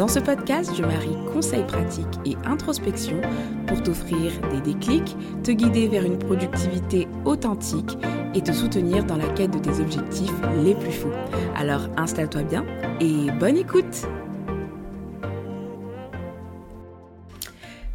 Dans 0.00 0.08
ce 0.08 0.18
podcast, 0.18 0.70
je 0.74 0.80
marie 0.82 1.14
conseils 1.30 1.62
pratiques 1.64 2.06
et 2.24 2.34
introspection 2.46 3.20
pour 3.66 3.82
t'offrir 3.82 4.32
des 4.50 4.62
déclics, 4.62 5.14
te 5.44 5.50
guider 5.50 5.88
vers 5.88 6.06
une 6.06 6.18
productivité 6.18 7.06
authentique 7.26 7.98
et 8.34 8.40
te 8.40 8.50
soutenir 8.50 9.04
dans 9.04 9.18
la 9.18 9.28
quête 9.34 9.50
de 9.50 9.58
tes 9.58 9.78
objectifs 9.78 10.32
les 10.64 10.74
plus 10.74 10.92
fous. 10.92 11.12
Alors 11.54 11.82
installe-toi 11.98 12.44
bien 12.44 12.64
et 12.98 13.30
bonne 13.38 13.58
écoute 13.58 14.06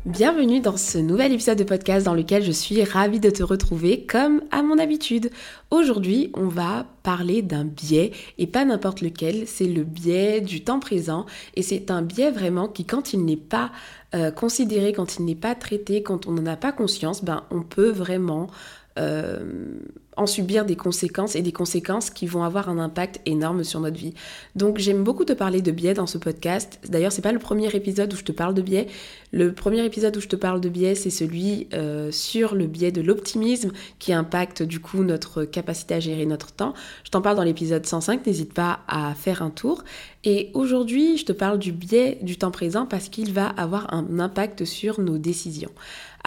Bienvenue 0.05 0.59
dans 0.59 0.77
ce 0.77 0.99
nouvel 0.99 1.33
épisode 1.33 1.57
de 1.57 1.63
podcast 1.63 2.05
dans 2.05 2.13
lequel 2.13 2.43
je 2.43 2.51
suis 2.51 2.83
ravie 2.83 3.19
de 3.19 3.31
te 3.31 3.41
retrouver 3.41 4.05
comme 4.05 4.43
à 4.51 4.61
mon 4.61 4.77
habitude. 4.77 5.31
Aujourd'hui, 5.71 6.29
on 6.35 6.45
va 6.47 6.85
parler 7.01 7.41
d'un 7.41 7.65
biais 7.65 8.11
et 8.37 8.45
pas 8.45 8.65
n'importe 8.65 9.01
lequel, 9.01 9.47
c'est 9.47 9.65
le 9.65 9.83
biais 9.83 10.41
du 10.41 10.63
temps 10.63 10.79
présent 10.79 11.25
et 11.55 11.63
c'est 11.63 11.89
un 11.89 12.03
biais 12.03 12.29
vraiment 12.29 12.67
qui 12.67 12.85
quand 12.85 13.13
il 13.13 13.25
n'est 13.25 13.35
pas 13.35 13.71
euh, 14.13 14.29
considéré, 14.29 14.93
quand 14.93 15.17
il 15.17 15.25
n'est 15.25 15.33
pas 15.33 15.55
traité, 15.55 16.03
quand 16.03 16.27
on 16.27 16.33
n'en 16.33 16.45
a 16.45 16.55
pas 16.55 16.71
conscience, 16.71 17.23
ben 17.23 17.43
on 17.49 17.63
peut 17.63 17.89
vraiment 17.89 18.45
euh, 18.99 19.79
en 20.17 20.27
subir 20.27 20.65
des 20.65 20.75
conséquences 20.75 21.35
et 21.35 21.41
des 21.41 21.51
conséquences 21.51 22.09
qui 22.09 22.27
vont 22.27 22.43
avoir 22.43 22.69
un 22.69 22.79
impact 22.79 23.19
énorme 23.25 23.63
sur 23.63 23.79
notre 23.79 23.97
vie. 23.97 24.13
Donc 24.55 24.77
j'aime 24.77 25.03
beaucoup 25.03 25.25
te 25.25 25.33
parler 25.33 25.61
de 25.61 25.71
biais 25.71 25.93
dans 25.93 26.07
ce 26.07 26.17
podcast. 26.17 26.79
D'ailleurs, 26.87 27.11
c'est 27.11 27.21
pas 27.21 27.31
le 27.31 27.39
premier 27.39 27.73
épisode 27.75 28.13
où 28.13 28.15
je 28.15 28.23
te 28.23 28.31
parle 28.31 28.53
de 28.53 28.61
biais. 28.61 28.87
Le 29.31 29.53
premier 29.53 29.83
épisode 29.83 30.15
où 30.15 30.21
je 30.21 30.27
te 30.27 30.35
parle 30.35 30.61
de 30.61 30.69
biais, 30.69 30.95
c'est 30.95 31.09
celui 31.09 31.67
euh, 31.73 32.11
sur 32.11 32.55
le 32.55 32.67
biais 32.67 32.91
de 32.91 33.01
l'optimisme 33.01 33.71
qui 33.99 34.13
impacte 34.13 34.63
du 34.63 34.79
coup 34.79 35.03
notre 35.03 35.43
capacité 35.43 35.95
à 35.95 35.99
gérer 35.99 36.25
notre 36.25 36.51
temps. 36.51 36.73
Je 37.03 37.09
t'en 37.09 37.21
parle 37.21 37.35
dans 37.35 37.43
l'épisode 37.43 37.85
105, 37.85 38.25
n'hésite 38.25 38.53
pas 38.53 38.79
à 38.87 39.13
faire 39.13 39.41
un 39.41 39.49
tour. 39.49 39.83
Et 40.23 40.49
aujourd'hui, 40.53 41.17
je 41.17 41.25
te 41.25 41.33
parle 41.33 41.59
du 41.59 41.71
biais 41.71 42.17
du 42.21 42.37
temps 42.37 42.51
présent 42.51 42.85
parce 42.85 43.09
qu'il 43.09 43.33
va 43.33 43.47
avoir 43.47 43.93
un 43.93 44.19
impact 44.19 44.65
sur 44.65 44.99
nos 44.99 45.17
décisions. 45.17 45.71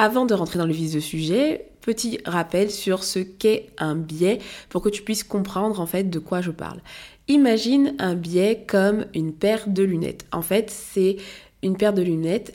Avant 0.00 0.26
de 0.26 0.34
rentrer 0.34 0.60
dans 0.60 0.66
le 0.66 0.72
vif 0.72 0.92
du 0.92 1.00
sujet, 1.00 1.72
petit 1.80 2.20
rappel 2.24 2.70
sur 2.70 3.02
ce 3.02 3.18
qu'est 3.18 3.66
un 3.78 3.96
biais 3.96 4.38
pour 4.68 4.80
que 4.80 4.88
tu 4.88 5.02
puisses 5.02 5.24
comprendre 5.24 5.80
en 5.80 5.86
fait 5.86 6.04
de 6.04 6.20
quoi 6.20 6.40
je 6.40 6.52
parle. 6.52 6.78
Imagine 7.26 7.96
un 7.98 8.14
biais 8.14 8.62
comme 8.64 9.06
une 9.12 9.32
paire 9.32 9.64
de 9.66 9.82
lunettes. 9.82 10.24
En 10.30 10.40
fait, 10.40 10.70
c'est 10.70 11.16
une 11.64 11.76
paire 11.76 11.94
de 11.94 12.02
lunettes 12.02 12.52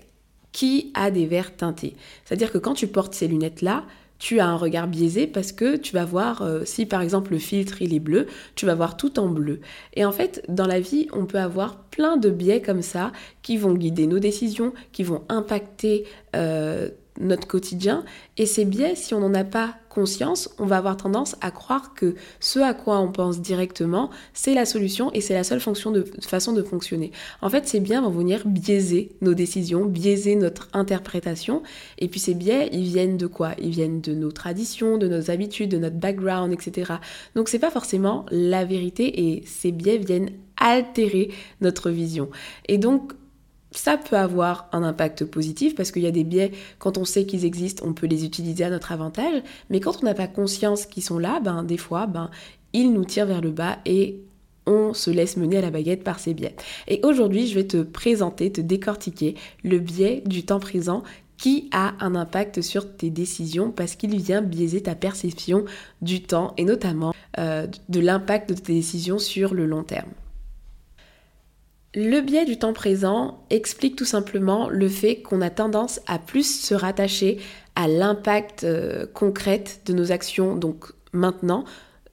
qui 0.54 0.94
a 0.94 1.12
des 1.12 1.26
verres 1.26 1.54
teintés. 1.58 1.98
C'est-à-dire 2.24 2.50
que 2.50 2.60
quand 2.60 2.76
tu 2.76 2.88
portes 2.88 3.14
ces 3.14 3.28
lunettes-là, 3.28 3.84
tu 4.20 4.40
as 4.40 4.48
un 4.48 4.56
regard 4.56 4.88
biaisé 4.88 5.28
parce 5.28 5.52
que 5.52 5.76
tu 5.76 5.92
vas 5.92 6.06
voir, 6.06 6.44
euh, 6.44 6.62
si 6.64 6.86
par 6.86 7.02
exemple 7.02 7.34
le 7.34 7.40
filtre 7.40 7.82
il 7.82 7.94
est 7.94 8.00
bleu, 8.00 8.28
tu 8.56 8.66
vas 8.66 8.74
voir 8.74 8.96
tout 8.96 9.20
en 9.20 9.28
bleu. 9.28 9.60
Et 9.96 10.06
en 10.06 10.14
fait, 10.14 10.46
dans 10.48 10.66
la 10.66 10.80
vie, 10.80 11.10
on 11.12 11.26
peut 11.26 11.40
avoir 11.40 11.76
plein 11.76 12.16
de 12.16 12.30
biais 12.30 12.62
comme 12.62 12.82
ça 12.82 13.12
qui 13.42 13.58
vont 13.58 13.74
guider 13.74 14.08
nos 14.08 14.20
décisions, 14.20 14.72
qui 14.94 15.04
vont 15.04 15.24
impacter 15.28 16.06
euh, 16.38 16.88
notre 17.20 17.48
quotidien. 17.48 18.04
Et 18.38 18.46
ces 18.46 18.66
biais, 18.66 18.96
si 18.96 19.14
on 19.14 19.20
n'en 19.20 19.34
a 19.34 19.44
pas 19.44 19.76
conscience, 19.90 20.50
on 20.58 20.66
va 20.66 20.78
avoir 20.78 20.98
tendance 20.98 21.36
à 21.42 21.52
croire 21.52 21.94
que 21.94 22.16
ce 22.40 22.60
à 22.60 22.74
quoi 22.74 23.00
on 23.00 23.12
pense 23.12 23.40
directement, 23.40 24.10
c'est 24.34 24.56
la 24.56 24.66
solution 24.66 25.12
et 25.14 25.22
c'est 25.22 25.36
la 25.36 25.44
seule 25.44 25.60
fonction 25.60 25.92
de, 25.92 26.04
façon 26.22 26.54
de 26.54 26.64
fonctionner. 26.64 27.12
En 27.42 27.50
fait, 27.50 27.68
ces 27.68 27.80
biais 27.80 28.00
vont 28.00 28.10
venir 28.10 28.48
biaiser 28.48 29.12
nos 29.22 29.36
décisions, 29.36 29.86
biaiser 29.86 30.36
notre 30.36 30.70
interprétation. 30.74 31.62
Et 32.00 32.08
puis 32.08 32.20
ces 32.20 32.34
biais, 32.34 32.70
ils 32.72 32.86
viennent 32.86 33.18
de 33.18 33.28
quoi? 33.28 33.52
Ils 33.60 33.70
viennent 33.70 34.02
de 34.02 34.14
nos 34.14 34.32
traditions, 34.32 34.98
de 34.98 35.08
nos 35.08 35.30
habitudes, 35.30 35.70
de 35.70 35.78
notre 35.78 35.98
background, 35.98 36.52
etc. 36.52 36.94
Donc 37.36 37.50
c'est 37.50 37.60
pas 37.60 37.72
forcément 37.72 38.26
la 38.32 38.66
vérité 38.66 39.36
et 39.36 39.44
ces 39.46 39.72
biais 39.72 39.98
viennent 39.98 40.32
altérer 40.58 41.30
notre 41.62 41.90
vision. 41.90 42.30
Et 42.68 42.78
donc 42.78 43.14
ça 43.74 43.98
peut 43.98 44.18
avoir 44.18 44.68
un 44.72 44.84
impact 44.84 45.26
positif 45.26 45.76
parce 45.76 45.92
qu'il 45.92 46.04
y 46.04 46.08
a 46.08 46.12
des 46.12 46.24
biais, 46.24 46.52
quand 46.80 46.98
on 46.98 47.06
sait 47.06 47.26
qu'ils 47.26 47.46
existent, 47.46 47.86
on 47.88 47.94
peut 47.94 48.08
les 48.08 48.26
utiliser 48.26 48.64
à 48.64 48.70
notre 48.70 48.92
avantage, 48.92 49.42
mais 49.70 49.80
quand 49.80 50.02
on 50.02 50.06
n'a 50.06 50.14
pas 50.14 50.28
conscience 50.28 50.86
qu'ils 50.86 51.04
sont 51.04 51.20
là, 51.20 51.40
ben, 51.40 51.64
des 51.64 51.78
fois, 51.78 52.08
ben, 52.08 52.30
ils 52.74 52.92
nous 52.92 53.06
tirent 53.06 53.26
vers 53.26 53.42
le 53.42 53.52
bas 53.52 53.80
et 53.86 54.20
on 54.66 54.94
se 54.94 55.12
laisse 55.12 55.38
mener 55.38 55.58
à 55.58 55.62
la 55.62 55.72
baguette 55.72 56.04
par 56.04 56.20
ces 56.20 56.34
biais. 56.34 56.56
Et 56.88 57.02
aujourd'hui, 57.04 57.48
je 57.48 57.56
vais 57.56 57.68
te 57.68 57.82
présenter, 57.82 58.52
te 58.52 58.62
décortiquer 58.62 59.36
le 59.64 59.80
biais 59.80 60.24
du 60.26 60.46
temps 60.46 60.60
présent 60.60 61.04
qui 61.38 61.70
a 61.74 61.94
un 62.00 62.16
impact 62.16 62.62
sur 62.62 62.96
tes 62.96 63.10
décisions 63.10 63.72
parce 63.72 63.96
qu'il 63.96 64.16
vient 64.16 64.42
biaiser 64.42 64.82
ta 64.82 64.96
perception 64.96 65.66
du 66.02 66.22
temps 66.22 66.54
et 66.58 66.64
notamment 66.64 67.14
euh, 67.38 67.68
de 67.90 68.00
l'impact 68.00 68.50
de 68.50 68.54
tes 68.54 68.74
décisions 68.74 69.20
sur 69.20 69.54
le 69.54 69.66
long 69.66 69.84
terme. 69.84 70.10
Le 71.96 72.22
biais 72.22 72.46
du 72.46 72.58
temps 72.58 72.74
présent 72.74 73.46
explique 73.52 73.96
tout 73.96 74.06
simplement 74.06 74.68
le 74.68 74.90
fait 74.90 75.22
qu'on 75.22 75.42
a 75.42 75.52
tendance 75.52 76.02
à 76.08 76.18
plus 76.18 76.62
se 76.62 76.74
rattacher 76.74 77.40
à 77.76 77.88
l'impact 77.88 78.64
euh, 78.64 79.06
concret 79.06 79.64
de 79.86 79.94
nos 79.94 80.12
actions, 80.12 80.56
donc 80.56 80.86
maintenant, 81.12 81.66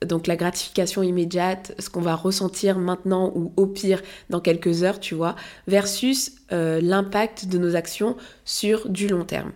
donc 0.05 0.27
la 0.27 0.37
gratification 0.37 1.03
immédiate, 1.03 1.75
ce 1.79 1.89
qu'on 1.89 2.03
va 2.03 2.15
ressentir 2.15 2.79
maintenant 2.79 3.33
ou 3.35 3.55
au 3.57 3.67
pire 3.67 4.03
dans 4.29 4.41
quelques 4.41 4.83
heures, 4.83 5.01
tu 5.01 5.15
vois, 5.15 5.35
versus 5.67 6.33
euh, 6.53 6.83
l'impact 6.83 7.47
de 7.47 7.57
nos 7.57 7.75
actions 7.75 8.19
sur 8.45 8.87
du 8.87 9.09
long 9.09 9.25
terme. 9.25 9.53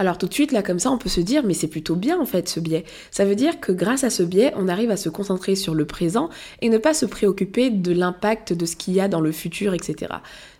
Alors 0.00 0.16
tout 0.16 0.28
de 0.28 0.34
suite, 0.34 0.52
là 0.52 0.62
comme 0.62 0.78
ça, 0.78 0.92
on 0.92 0.98
peut 0.98 1.08
se 1.08 1.20
dire, 1.20 1.42
mais 1.44 1.54
c'est 1.54 1.66
plutôt 1.66 1.96
bien 1.96 2.20
en 2.20 2.24
fait 2.24 2.48
ce 2.48 2.60
biais. 2.60 2.84
Ça 3.10 3.24
veut 3.24 3.34
dire 3.34 3.58
que 3.58 3.72
grâce 3.72 4.04
à 4.04 4.10
ce 4.10 4.22
biais, 4.22 4.52
on 4.56 4.68
arrive 4.68 4.92
à 4.92 4.96
se 4.96 5.08
concentrer 5.08 5.56
sur 5.56 5.74
le 5.74 5.86
présent 5.86 6.30
et 6.62 6.68
ne 6.68 6.78
pas 6.78 6.94
se 6.94 7.04
préoccuper 7.04 7.70
de 7.70 7.92
l'impact 7.92 8.52
de 8.52 8.64
ce 8.64 8.76
qu'il 8.76 8.94
y 8.94 9.00
a 9.00 9.08
dans 9.08 9.20
le 9.20 9.32
futur, 9.32 9.74
etc. 9.74 10.12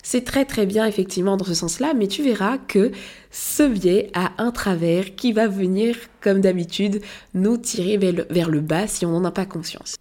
C'est 0.02 0.24
très 0.24 0.44
très 0.44 0.66
bien 0.66 0.86
effectivement 0.86 1.36
dans 1.36 1.44
ce 1.44 1.54
sens-là, 1.54 1.94
mais 1.94 2.08
tu 2.08 2.24
verras 2.24 2.58
que 2.58 2.90
ce 3.30 3.62
biais 3.62 4.10
a 4.12 4.32
un 4.38 4.50
travers 4.50 5.14
qui 5.14 5.32
va 5.32 5.46
venir, 5.46 5.96
comme 6.20 6.40
d'habitude, 6.40 7.00
nous 7.34 7.56
tirer 7.58 7.96
vers 7.96 8.50
le 8.50 8.60
bas 8.60 8.88
si 8.88 9.06
on 9.06 9.10
n'en 9.10 9.24
a 9.24 9.30
pas 9.30 9.46
conscience. 9.46 9.94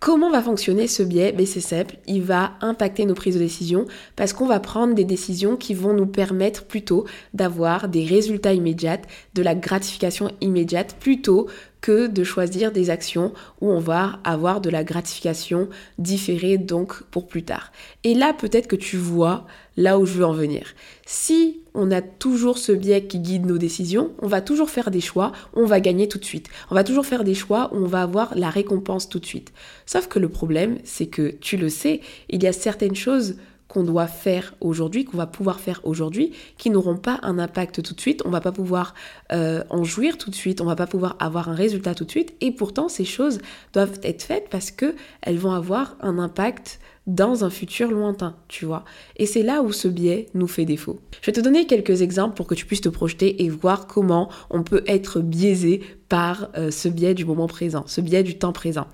Comment 0.00 0.30
va 0.30 0.42
fonctionner 0.42 0.86
ce 0.86 1.02
biais 1.02 1.34
C'est 1.46 1.60
simple, 1.60 1.96
il 2.06 2.22
va 2.22 2.52
impacter 2.60 3.06
nos 3.06 3.14
prises 3.14 3.36
de 3.36 3.40
décision 3.40 3.86
parce 4.16 4.34
qu'on 4.34 4.46
va 4.46 4.60
prendre 4.60 4.94
des 4.94 5.04
décisions 5.04 5.56
qui 5.56 5.72
vont 5.72 5.94
nous 5.94 6.06
permettre 6.06 6.64
plutôt 6.64 7.06
d'avoir 7.32 7.88
des 7.88 8.04
résultats 8.04 8.52
immédiats, 8.52 9.00
de 9.32 9.42
la 9.42 9.54
gratification 9.54 10.30
immédiate, 10.42 10.96
plutôt 11.00 11.48
que 11.80 12.06
de 12.06 12.24
choisir 12.24 12.70
des 12.70 12.90
actions 12.90 13.32
où 13.60 13.70
on 13.70 13.78
va 13.78 14.18
avoir 14.24 14.60
de 14.60 14.70
la 14.70 14.84
gratification 14.84 15.68
différée 15.98 16.58
donc 16.58 17.02
pour 17.04 17.26
plus 17.26 17.42
tard. 17.42 17.72
Et 18.04 18.14
là 18.14 18.34
peut-être 18.34 18.68
que 18.68 18.76
tu 18.76 18.96
vois 18.96 19.46
là 19.76 19.98
où 19.98 20.04
je 20.04 20.14
veux 20.14 20.26
en 20.26 20.32
venir. 20.32 20.74
Si 21.06 21.60
on 21.74 21.90
a 21.90 22.00
toujours 22.00 22.58
ce 22.58 22.72
biais 22.72 23.04
qui 23.04 23.18
guide 23.18 23.46
nos 23.46 23.58
décisions, 23.58 24.12
on 24.22 24.28
va 24.28 24.40
toujours 24.40 24.70
faire 24.70 24.90
des 24.90 25.00
choix, 25.00 25.32
on 25.54 25.66
va 25.66 25.80
gagner 25.80 26.08
tout 26.08 26.18
de 26.18 26.24
suite. 26.24 26.48
On 26.70 26.74
va 26.74 26.84
toujours 26.84 27.06
faire 27.06 27.24
des 27.24 27.34
choix 27.34 27.70
on 27.72 27.86
va 27.86 28.02
avoir 28.02 28.36
la 28.36 28.50
récompense 28.50 29.08
tout 29.08 29.18
de 29.18 29.26
suite. 29.26 29.52
Sauf 29.86 30.08
que 30.08 30.18
le 30.18 30.28
problème, 30.28 30.78
c'est 30.84 31.06
que 31.06 31.34
tu 31.40 31.56
le 31.56 31.68
sais, 31.68 32.00
il 32.30 32.42
y 32.42 32.46
a 32.46 32.52
certaines 32.52 32.94
choses 32.94 33.36
qu'on 33.68 33.82
doit 33.82 34.06
faire 34.06 34.54
aujourd'hui, 34.60 35.04
qu'on 35.04 35.16
va 35.16 35.26
pouvoir 35.26 35.58
faire 35.58 35.80
aujourd'hui, 35.84 36.32
qui 36.58 36.70
n'auront 36.70 36.96
pas 36.96 37.18
un 37.22 37.38
impact 37.38 37.82
tout 37.82 37.94
de 37.94 38.00
suite. 38.00 38.22
On 38.24 38.30
va 38.30 38.40
pas 38.40 38.52
pouvoir 38.52 38.94
euh, 39.32 39.64
en 39.70 39.82
jouir 39.82 40.16
tout 40.18 40.30
de 40.30 40.34
suite, 40.34 40.60
on 40.60 40.64
va 40.64 40.76
pas 40.76 40.86
pouvoir 40.86 41.16
avoir 41.18 41.48
un 41.48 41.54
résultat 41.54 41.94
tout 41.94 42.04
de 42.04 42.10
suite. 42.10 42.34
Et 42.40 42.52
pourtant, 42.52 42.88
ces 42.88 43.04
choses 43.04 43.40
doivent 43.72 43.98
être 44.02 44.22
faites 44.22 44.48
parce 44.48 44.70
que 44.70 44.94
elles 45.22 45.38
vont 45.38 45.52
avoir 45.52 45.96
un 46.00 46.18
impact 46.18 46.78
dans 47.06 47.44
un 47.44 47.50
futur 47.50 47.90
lointain, 47.90 48.36
tu 48.48 48.64
vois. 48.64 48.84
Et 49.16 49.26
c'est 49.26 49.42
là 49.42 49.62
où 49.62 49.72
ce 49.72 49.88
biais 49.88 50.28
nous 50.34 50.46
fait 50.46 50.64
défaut. 50.64 51.00
Je 51.20 51.26
vais 51.26 51.32
te 51.32 51.40
donner 51.40 51.66
quelques 51.66 52.00
exemples 52.00 52.34
pour 52.34 52.46
que 52.46 52.54
tu 52.54 52.64
puisses 52.64 52.80
te 52.80 52.88
projeter 52.88 53.44
et 53.44 53.50
voir 53.50 53.86
comment 53.86 54.30
on 54.50 54.62
peut 54.62 54.82
être 54.86 55.20
biaisé 55.20 55.82
par 56.08 56.50
euh, 56.56 56.70
ce 56.70 56.88
biais 56.88 57.14
du 57.14 57.24
moment 57.24 57.46
présent, 57.46 57.84
ce 57.86 58.00
biais 58.00 58.22
du 58.22 58.38
temps 58.38 58.52
présent. 58.52 58.86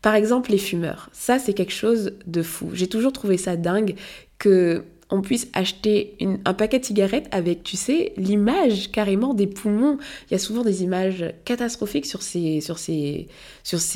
Par 0.00 0.14
exemple, 0.14 0.50
les 0.50 0.58
fumeurs. 0.58 1.10
Ça, 1.12 1.38
c'est 1.38 1.52
quelque 1.52 1.72
chose 1.72 2.12
de 2.26 2.42
fou. 2.42 2.70
J'ai 2.72 2.86
toujours 2.86 3.12
trouvé 3.12 3.36
ça 3.36 3.56
dingue 3.56 3.96
que 4.38 4.84
on 5.10 5.22
puisse 5.22 5.48
acheter 5.54 6.16
un 6.44 6.54
paquet 6.54 6.78
de 6.78 6.84
cigarettes 6.84 7.28
avec, 7.30 7.62
tu 7.62 7.76
sais, 7.76 8.12
l'image 8.16 8.90
carrément 8.90 9.32
des 9.32 9.46
poumons. 9.46 9.98
Il 10.28 10.32
y 10.32 10.34
a 10.34 10.38
souvent 10.38 10.62
des 10.62 10.82
images 10.82 11.32
catastrophiques 11.44 12.06
sur 12.06 12.22
ces, 12.22 12.60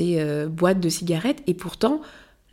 euh, 0.00 0.46
boîtes 0.48 0.80
de 0.80 0.88
cigarettes 0.88 1.42
et 1.46 1.54
pourtant, 1.54 2.00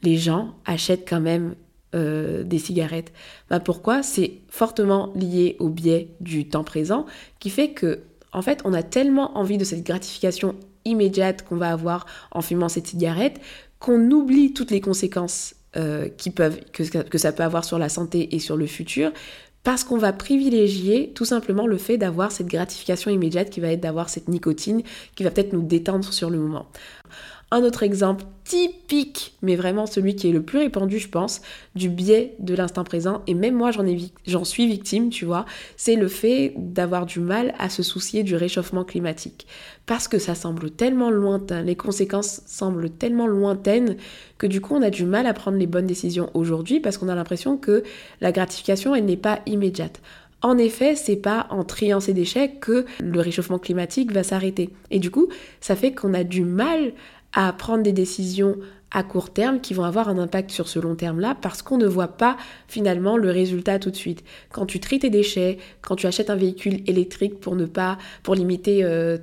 les 0.04 0.18
gens 0.18 0.56
achètent 0.66 1.07
quand 1.07 1.19
même 1.22 1.56
euh, 1.96 2.44
des 2.44 2.60
cigarettes. 2.60 3.12
Bah 3.50 3.60
pourquoi? 3.60 4.04
C'est 4.04 4.34
fortement 4.48 5.12
lié 5.16 5.56
au 5.60 5.69
biais 5.69 6.10
du 6.19 6.48
temps 6.48 6.63
présent 6.63 7.06
qui 7.40 7.50
fait 7.50 7.72
que 7.72 8.01
en 8.31 8.42
fait, 8.42 8.62
on 8.63 8.74
a 8.74 8.84
tellement 8.84 9.38
envie 9.38 9.57
de 9.57 9.63
cette 9.63 9.84
gratification 9.84 10.56
immédiate 10.86 11.44
qu'on 11.44 11.56
va 11.57 11.72
avoir 11.72 12.06
en 12.31 12.42
fumant 12.42 12.69
cette 12.69 12.88
cigarette, 12.88 13.40
qu'on 13.80 14.12
oublie 14.12 14.54
toutes 14.54 14.72
les 14.72 14.81
conséquences 14.81 15.56
euh, 15.78 16.10
qui 16.10 16.30
peuvent, 16.30 16.60
que, 16.72 16.84
que 16.84 17.18
ça 17.18 17.31
peut 17.31 17.44
avoir 17.44 17.66
sur 17.66 17.80
la 17.80 17.90
santé 17.90 18.36
et 18.36 18.40
sur 18.40 18.57
le 18.57 18.68
futur, 18.68 19.12
parce 19.63 19.84
qu'on 19.84 19.98
va 19.98 20.13
privilégier 20.13 21.12
tout 21.13 21.25
simplement 21.25 21.68
le 21.68 21.78
fait 21.78 21.98
d'avoir 21.98 22.31
cette 22.31 22.48
gratification 22.48 23.12
immédiate 23.12 23.50
qui 23.50 23.60
va 23.60 23.72
être 23.72 23.81
d'avoir 23.81 24.10
cette 24.10 24.28
nicotine 24.28 24.84
qui 25.16 25.24
va 25.24 25.31
peut-être 25.31 25.54
nous 25.54 25.62
détendre 25.62 26.13
sur 26.13 26.30
le 26.30 26.38
moment. 26.38 26.68
Un 27.51 27.63
autre 27.63 27.81
exemple 27.81 28.25
typique, 28.44 29.36
mais 29.42 29.56
vraiment 29.56 29.88
celui 29.88 30.16
qui 30.16 30.30
est 30.30 30.31
le 30.31 30.44
plus 30.44 30.60
répandu, 30.60 31.00
je 31.00 31.10
pense, 31.10 31.42
du 31.74 31.90
biais 31.90 32.36
de 32.38 32.54
l'instant 32.54 32.84
présent, 32.84 33.24
et 33.25 33.34
même 33.34 33.56
moi 33.56 33.72
j'en 33.72 34.44
suis 34.44 34.68
victime, 34.68 35.10
tu 35.10 35.25
vois, 35.25 35.46
c'est 35.75 35.96
le 35.96 36.07
fait 36.07 36.54
d'avoir 36.57 37.07
du 37.07 37.19
mal 37.19 37.56
à 37.57 37.69
se 37.69 37.81
soucier 37.81 38.22
du 38.22 38.36
réchauffement 38.36 38.84
climatique. 38.84 39.48
Parce 39.88 40.07
que 40.07 40.19
ça 40.19 40.36
semble 40.36 40.69
tellement 40.69 41.10
lointain, 41.10 41.63
les 41.63 41.75
conséquences 41.75 42.42
semblent 42.46 42.92
tellement 42.92 43.25
lointaines, 43.25 43.98
que 44.38 44.45
du 44.45 44.62
coup 44.62 44.75
on 44.75 44.84
a 44.84 44.92
du 44.92 45.06
mal 45.06 45.25
à 45.25 45.34
prendre 45.34 45.57
les 45.57 45.68
bonnes 45.68 45.88
décisions 45.88 46.30
aujourd'hui, 46.36 46.80
parce 46.80 47.00
qu'on 47.00 47.10
a 47.10 47.16
l'impression 47.16 47.57
que 47.57 47.84
la 48.22 48.31
gratification, 48.31 48.94
elle 48.94 49.06
n'est 49.06 49.18
pas 49.18 49.40
immédiate. 49.48 50.02
En 50.42 50.57
effet, 50.57 50.95
c'est 50.95 51.18
pas 51.18 51.48
en 51.50 51.66
triant 51.66 52.00
ses 52.00 52.13
déchets 52.13 52.52
que 52.62 52.86
le 53.02 53.19
réchauffement 53.19 53.60
climatique 53.60 54.13
va 54.13 54.24
s'arrêter. 54.24 54.69
Et 54.90 55.00
du 55.00 55.12
coup, 55.12 55.28
ça 55.60 55.75
fait 55.75 55.92
qu'on 55.92 56.13
a 56.13 56.24
du 56.24 56.45
mal 56.45 56.94
à 57.34 57.52
prendre 57.54 57.84
des 57.84 57.94
décisions 57.94 58.58
à 58.92 59.04
court 59.04 59.31
terme 59.31 59.62
qui 59.62 59.74
vont 59.74 59.84
avoir 59.84 60.10
un 60.10 60.18
impact 60.18 60.52
sur 60.52 60.68
ce 60.68 60.80
long 60.80 60.96
terme-là 60.96 61.36
parce 61.40 61.62
qu'on 61.62 61.78
ne 61.78 61.86
voit 61.86 62.08
pas 62.08 62.38
finalement 62.68 63.18
le 63.18 63.30
résultat 63.30 63.78
tout 63.80 63.92
de 63.92 63.96
suite. 63.96 64.24
Quand 64.52 64.66
tu 64.66 64.80
tries 64.80 65.00
tes 65.00 65.10
déchets, 65.10 65.60
quand 65.81 65.96
tu 65.96 66.08
achètes 66.08 66.30
un 66.30 66.36
véhicule 66.36 66.81
électrique 66.88 67.40
pour 67.40 67.56
ne 67.56 67.66
pas, 67.66 67.98
pour 68.24 68.34
limiter 68.34 68.84
euh, 68.84 69.18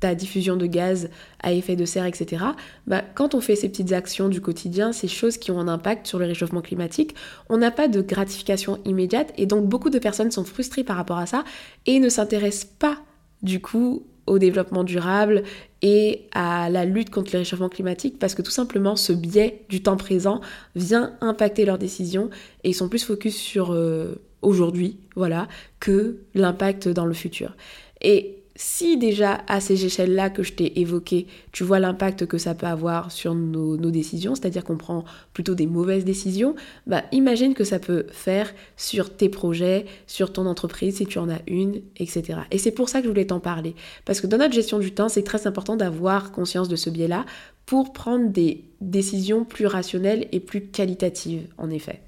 ta 0.00 0.14
diffusion 0.14 0.56
de 0.56 0.66
gaz 0.66 1.08
à 1.42 1.52
effet 1.52 1.76
de 1.76 1.84
serre, 1.84 2.06
etc. 2.06 2.44
Bah, 2.86 3.02
quand 3.14 3.34
on 3.34 3.40
fait 3.40 3.56
ces 3.56 3.68
petites 3.68 3.92
actions 3.92 4.28
du 4.28 4.40
quotidien, 4.40 4.92
ces 4.92 5.08
choses 5.08 5.36
qui 5.36 5.50
ont 5.50 5.58
un 5.58 5.68
impact 5.68 6.06
sur 6.06 6.18
le 6.18 6.26
réchauffement 6.26 6.60
climatique, 6.62 7.14
on 7.48 7.58
n'a 7.58 7.70
pas 7.70 7.88
de 7.88 8.00
gratification 8.00 8.80
immédiate 8.84 9.32
et 9.36 9.46
donc 9.46 9.66
beaucoup 9.66 9.90
de 9.90 9.98
personnes 9.98 10.30
sont 10.30 10.44
frustrées 10.44 10.84
par 10.84 10.96
rapport 10.96 11.18
à 11.18 11.26
ça 11.26 11.44
et 11.86 12.00
ne 12.00 12.08
s'intéressent 12.08 12.70
pas 12.78 12.98
du 13.42 13.60
coup 13.60 14.04
au 14.26 14.38
développement 14.38 14.84
durable 14.84 15.42
et 15.82 16.26
à 16.32 16.70
la 16.70 16.84
lutte 16.84 17.10
contre 17.10 17.30
le 17.32 17.38
réchauffement 17.40 17.68
climatique 17.68 18.18
parce 18.18 18.34
que 18.34 18.42
tout 18.42 18.50
simplement 18.50 18.96
ce 18.96 19.12
biais 19.12 19.62
du 19.68 19.82
temps 19.82 19.96
présent 19.96 20.40
vient 20.74 21.14
impacter 21.20 21.64
leurs 21.64 21.78
décisions 21.78 22.30
et 22.62 22.70
ils 22.70 22.74
sont 22.74 22.88
plus 22.88 23.04
focus 23.04 23.36
sur 23.36 23.72
euh, 23.72 24.14
aujourd'hui, 24.42 24.98
voilà, 25.16 25.48
que 25.80 26.18
l'impact 26.34 26.88
dans 26.88 27.06
le 27.06 27.14
futur. 27.14 27.56
Et 28.00 28.43
si 28.56 28.96
déjà 28.96 29.42
à 29.48 29.60
ces 29.60 29.84
échelles-là 29.84 30.30
que 30.30 30.42
je 30.42 30.52
t'ai 30.52 30.80
évoquées, 30.80 31.26
tu 31.52 31.64
vois 31.64 31.80
l'impact 31.80 32.26
que 32.26 32.38
ça 32.38 32.54
peut 32.54 32.66
avoir 32.66 33.10
sur 33.10 33.34
nos, 33.34 33.76
décisions, 33.90 34.34
c'est-à-dire 34.34 34.64
qu'on 34.64 34.76
prend 34.76 35.04
plutôt 35.32 35.54
des 35.54 35.66
mauvaises 35.66 36.04
décisions, 36.04 36.54
bah 36.86 37.02
imagine 37.12 37.54
que 37.54 37.64
ça 37.64 37.78
peut 37.78 38.06
faire 38.10 38.52
sur 38.76 39.16
tes 39.16 39.28
projets, 39.28 39.86
sur 40.06 40.32
ton 40.32 40.46
entreprise 40.46 40.96
si 40.96 41.06
tu 41.06 41.18
en 41.18 41.28
as 41.28 41.40
une, 41.46 41.82
etc. 41.96 42.40
Et 42.50 42.58
c'est 42.58 42.70
pour 42.70 42.88
ça 42.88 43.00
que 43.00 43.04
je 43.04 43.10
voulais 43.10 43.26
t'en 43.26 43.40
parler. 43.40 43.74
Parce 44.04 44.20
que 44.20 44.26
dans 44.26 44.38
notre 44.38 44.54
gestion 44.54 44.78
du 44.78 44.92
temps, 44.92 45.08
c'est 45.08 45.22
très 45.22 45.46
important 45.46 45.76
d'avoir 45.76 46.32
conscience 46.32 46.68
de 46.68 46.76
ce 46.76 46.90
biais-là 46.90 47.24
pour 47.66 47.92
prendre 47.92 48.30
des 48.30 48.64
décisions 48.80 49.44
plus 49.44 49.66
rationnelles 49.66 50.28
et 50.32 50.40
plus 50.40 50.66
qualitatives, 50.66 51.46
en 51.58 51.70
effet. 51.70 52.00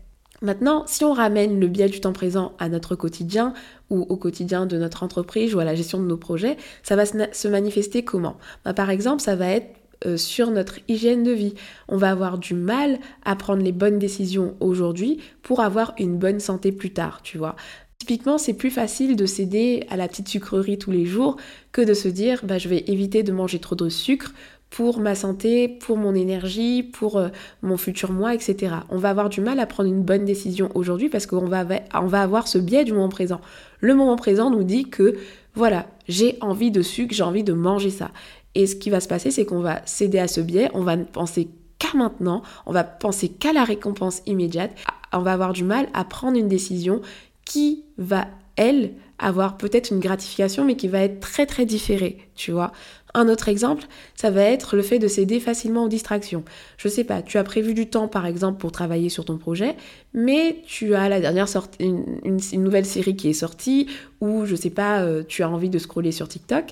Maintenant, 0.46 0.84
si 0.87 1.04
on 1.04 1.12
ramène 1.12 1.58
le 1.58 1.66
biais 1.66 1.88
du 1.88 2.00
temps 2.00 2.12
présent 2.12 2.52
à 2.60 2.69
notre 2.69 2.94
quotidien 2.94 3.52
ou 3.90 4.02
au 4.02 4.16
quotidien 4.16 4.64
de 4.64 4.78
notre 4.78 5.02
entreprise 5.02 5.56
ou 5.56 5.58
à 5.58 5.64
la 5.64 5.75
gestion 5.75 5.98
de 6.00 6.06
nos 6.06 6.16
projets, 6.16 6.56
ça 6.84 6.94
va 6.94 7.04
se 7.04 7.48
manifester 7.48 8.04
comment? 8.04 8.37
Bah, 8.64 8.72
Par 8.72 8.90
exemple, 8.90 9.20
ça 9.20 9.34
va 9.34 9.48
être 9.48 9.66
euh, 10.06 10.16
sur 10.16 10.52
notre 10.52 10.78
hygiène 10.87 11.25
de 11.25 11.32
vie. 11.32 11.54
On 11.88 11.96
va 11.96 12.12
avoir 12.12 12.38
du 12.38 12.54
mal 12.54 13.00
à 13.25 13.34
prendre 13.34 13.64
les 13.64 13.72
bonnes 13.72 13.98
décisions 13.98 14.54
aujourd'hui 14.60 15.19
pour 15.43 15.58
avoir 15.58 15.94
une 15.98 16.16
bonne 16.16 16.38
santé 16.38 16.70
plus 16.70 16.92
tard, 16.92 17.22
tu 17.25 17.38
vois. 17.38 17.56
Typiquement, 17.99 18.38
c'est 18.38 18.54
plus 18.54 18.70
facile 18.70 19.16
de 19.16 19.26
céder 19.26 19.84
à 19.90 19.96
la 19.96 20.06
petite 20.06 20.28
sucrerie 20.28 20.78
tous 20.78 20.92
les 20.92 21.06
jours 21.06 21.38
que 21.72 21.82
de 21.82 21.92
se 21.92 22.06
dire 22.06 22.42
bah, 22.44 22.58
je 22.58 22.69
vais 22.69 22.84
éviter 22.87 23.25
de 23.25 23.32
manger 23.32 23.58
trop 23.58 23.75
de 23.75 23.88
sucre 23.88 24.32
pour 24.70 24.98
ma 24.98 25.14
santé, 25.14 25.68
pour 25.68 25.96
mon 25.96 26.14
énergie, 26.14 26.82
pour 26.82 27.16
euh, 27.16 27.28
mon 27.62 27.76
futur 27.76 28.12
moi, 28.12 28.34
etc. 28.34 28.74
On 28.90 28.98
va 28.98 29.10
avoir 29.10 29.28
du 29.28 29.40
mal 29.40 29.60
à 29.60 29.66
prendre 29.66 29.88
une 29.88 30.02
bonne 30.02 30.24
décision 30.24 30.70
aujourd'hui 30.74 31.08
parce 31.08 31.26
qu'on 31.26 31.46
va, 31.46 31.64
on 31.94 32.06
va 32.06 32.22
avoir 32.22 32.48
ce 32.48 32.58
biais 32.58 32.84
du 32.84 32.92
moment 32.92 33.08
présent. 33.08 33.40
Le 33.80 33.94
moment 33.94 34.16
présent 34.16 34.50
nous 34.50 34.64
dit 34.64 34.88
que 34.90 35.16
voilà, 35.54 35.86
j'ai 36.08 36.36
envie 36.40 36.70
de 36.70 36.82
sucre, 36.82 37.14
j'ai 37.14 37.22
envie 37.22 37.44
de 37.44 37.52
manger 37.52 37.90
ça. 37.90 38.10
Et 38.54 38.66
ce 38.66 38.76
qui 38.76 38.90
va 38.90 39.00
se 39.00 39.08
passer, 39.08 39.30
c'est 39.30 39.44
qu'on 39.44 39.60
va 39.60 39.80
céder 39.86 40.18
à 40.18 40.28
ce 40.28 40.40
biais, 40.40 40.70
on 40.74 40.82
va 40.82 40.96
ne 40.96 41.04
penser 41.04 41.48
qu'à 41.78 41.96
maintenant, 41.96 42.42
on 42.66 42.72
va 42.72 42.84
penser 42.84 43.28
qu'à 43.28 43.52
la 43.52 43.64
récompense 43.64 44.22
immédiate, 44.26 44.72
on 45.12 45.20
va 45.20 45.32
avoir 45.32 45.52
du 45.52 45.64
mal 45.64 45.88
à 45.94 46.04
prendre 46.04 46.38
une 46.38 46.48
décision 46.48 47.00
qui 47.44 47.84
va, 47.98 48.26
elle, 48.56 48.92
avoir 49.18 49.56
peut-être 49.56 49.90
une 49.90 50.00
gratification, 50.00 50.64
mais 50.64 50.76
qui 50.76 50.88
va 50.88 51.00
être 51.00 51.20
très 51.20 51.46
très 51.46 51.64
différée, 51.64 52.18
tu 52.34 52.52
vois. 52.52 52.72
Un 53.18 53.30
autre 53.30 53.48
exemple, 53.48 53.84
ça 54.14 54.28
va 54.28 54.42
être 54.42 54.76
le 54.76 54.82
fait 54.82 54.98
de 54.98 55.08
céder 55.08 55.40
facilement 55.40 55.84
aux 55.84 55.88
distractions. 55.88 56.44
Je 56.76 56.86
sais 56.86 57.02
pas, 57.02 57.22
tu 57.22 57.38
as 57.38 57.44
prévu 57.44 57.72
du 57.72 57.86
temps 57.88 58.08
par 58.08 58.26
exemple 58.26 58.58
pour 58.58 58.72
travailler 58.72 59.08
sur 59.08 59.24
ton 59.24 59.38
projet, 59.38 59.74
mais 60.12 60.60
tu 60.66 60.94
as 60.94 61.08
la 61.08 61.18
dernière 61.18 61.48
sortie, 61.48 61.82
une, 61.82 62.62
nouvelle 62.62 62.84
série 62.84 63.16
qui 63.16 63.30
est 63.30 63.32
sortie, 63.32 63.86
ou 64.20 64.44
je 64.44 64.54
sais 64.54 64.68
pas, 64.68 65.00
euh, 65.00 65.22
tu 65.26 65.42
as 65.42 65.48
envie 65.48 65.70
de 65.70 65.78
scroller 65.78 66.12
sur 66.12 66.28
TikTok, 66.28 66.66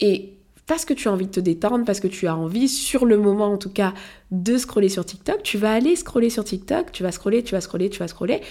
et 0.00 0.34
parce 0.66 0.84
que 0.84 0.92
tu 0.92 1.08
as 1.08 1.12
envie 1.12 1.28
de 1.28 1.30
te 1.30 1.40
détendre, 1.40 1.86
parce 1.86 2.00
que 2.00 2.08
tu 2.08 2.26
as 2.26 2.36
envie, 2.36 2.68
sur 2.68 3.06
le 3.06 3.16
moment 3.16 3.46
en 3.46 3.56
tout 3.56 3.70
cas, 3.70 3.94
de 4.30 4.58
scroller 4.58 4.90
sur 4.90 5.06
TikTok, 5.06 5.42
tu 5.44 5.56
vas 5.56 5.72
aller 5.72 5.96
scroller 5.96 6.28
sur 6.28 6.44
TikTok, 6.44 6.92
tu 6.92 7.04
vas 7.04 7.12
scroller, 7.12 7.42
tu 7.42 7.54
vas 7.54 7.62
scroller, 7.62 7.88
tu 7.88 8.00
vas 8.00 8.08
scroller, 8.08 8.42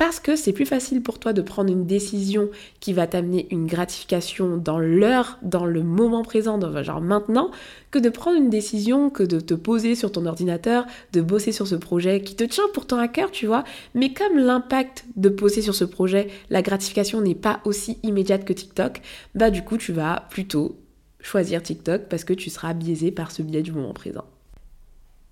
parce 0.00 0.18
que 0.18 0.34
c'est 0.34 0.54
plus 0.54 0.64
facile 0.64 1.02
pour 1.02 1.18
toi 1.18 1.34
de 1.34 1.42
prendre 1.42 1.70
une 1.70 1.84
décision 1.84 2.48
qui 2.80 2.94
va 2.94 3.06
t'amener 3.06 3.46
une 3.50 3.66
gratification 3.66 4.56
dans 4.56 4.78
l'heure, 4.78 5.38
dans 5.42 5.66
le 5.66 5.82
moment 5.82 6.22
présent, 6.22 6.56
dans, 6.56 6.82
genre 6.82 7.02
maintenant, 7.02 7.50
que 7.90 7.98
de 7.98 8.08
prendre 8.08 8.38
une 8.38 8.48
décision, 8.48 9.10
que 9.10 9.22
de 9.22 9.40
te 9.40 9.52
poser 9.52 9.94
sur 9.94 10.10
ton 10.10 10.24
ordinateur, 10.24 10.86
de 11.12 11.20
bosser 11.20 11.52
sur 11.52 11.66
ce 11.66 11.74
projet 11.74 12.22
qui 12.22 12.34
te 12.34 12.44
tient 12.44 12.64
pourtant 12.72 12.96
à 12.96 13.08
cœur, 13.08 13.30
tu 13.30 13.46
vois. 13.46 13.62
Mais 13.94 14.14
comme 14.14 14.38
l'impact 14.38 15.04
de 15.16 15.28
poser 15.28 15.60
sur 15.60 15.74
ce 15.74 15.84
projet, 15.84 16.28
la 16.48 16.62
gratification 16.62 17.20
n'est 17.20 17.34
pas 17.34 17.60
aussi 17.66 17.98
immédiate 18.02 18.46
que 18.46 18.54
TikTok, 18.54 19.02
bah 19.34 19.50
du 19.50 19.62
coup 19.64 19.76
tu 19.76 19.92
vas 19.92 20.26
plutôt 20.30 20.78
choisir 21.20 21.62
TikTok 21.62 22.08
parce 22.08 22.24
que 22.24 22.32
tu 22.32 22.48
seras 22.48 22.72
biaisé 22.72 23.10
par 23.10 23.30
ce 23.30 23.42
biais 23.42 23.60
du 23.60 23.72
moment 23.72 23.92
présent. 23.92 24.24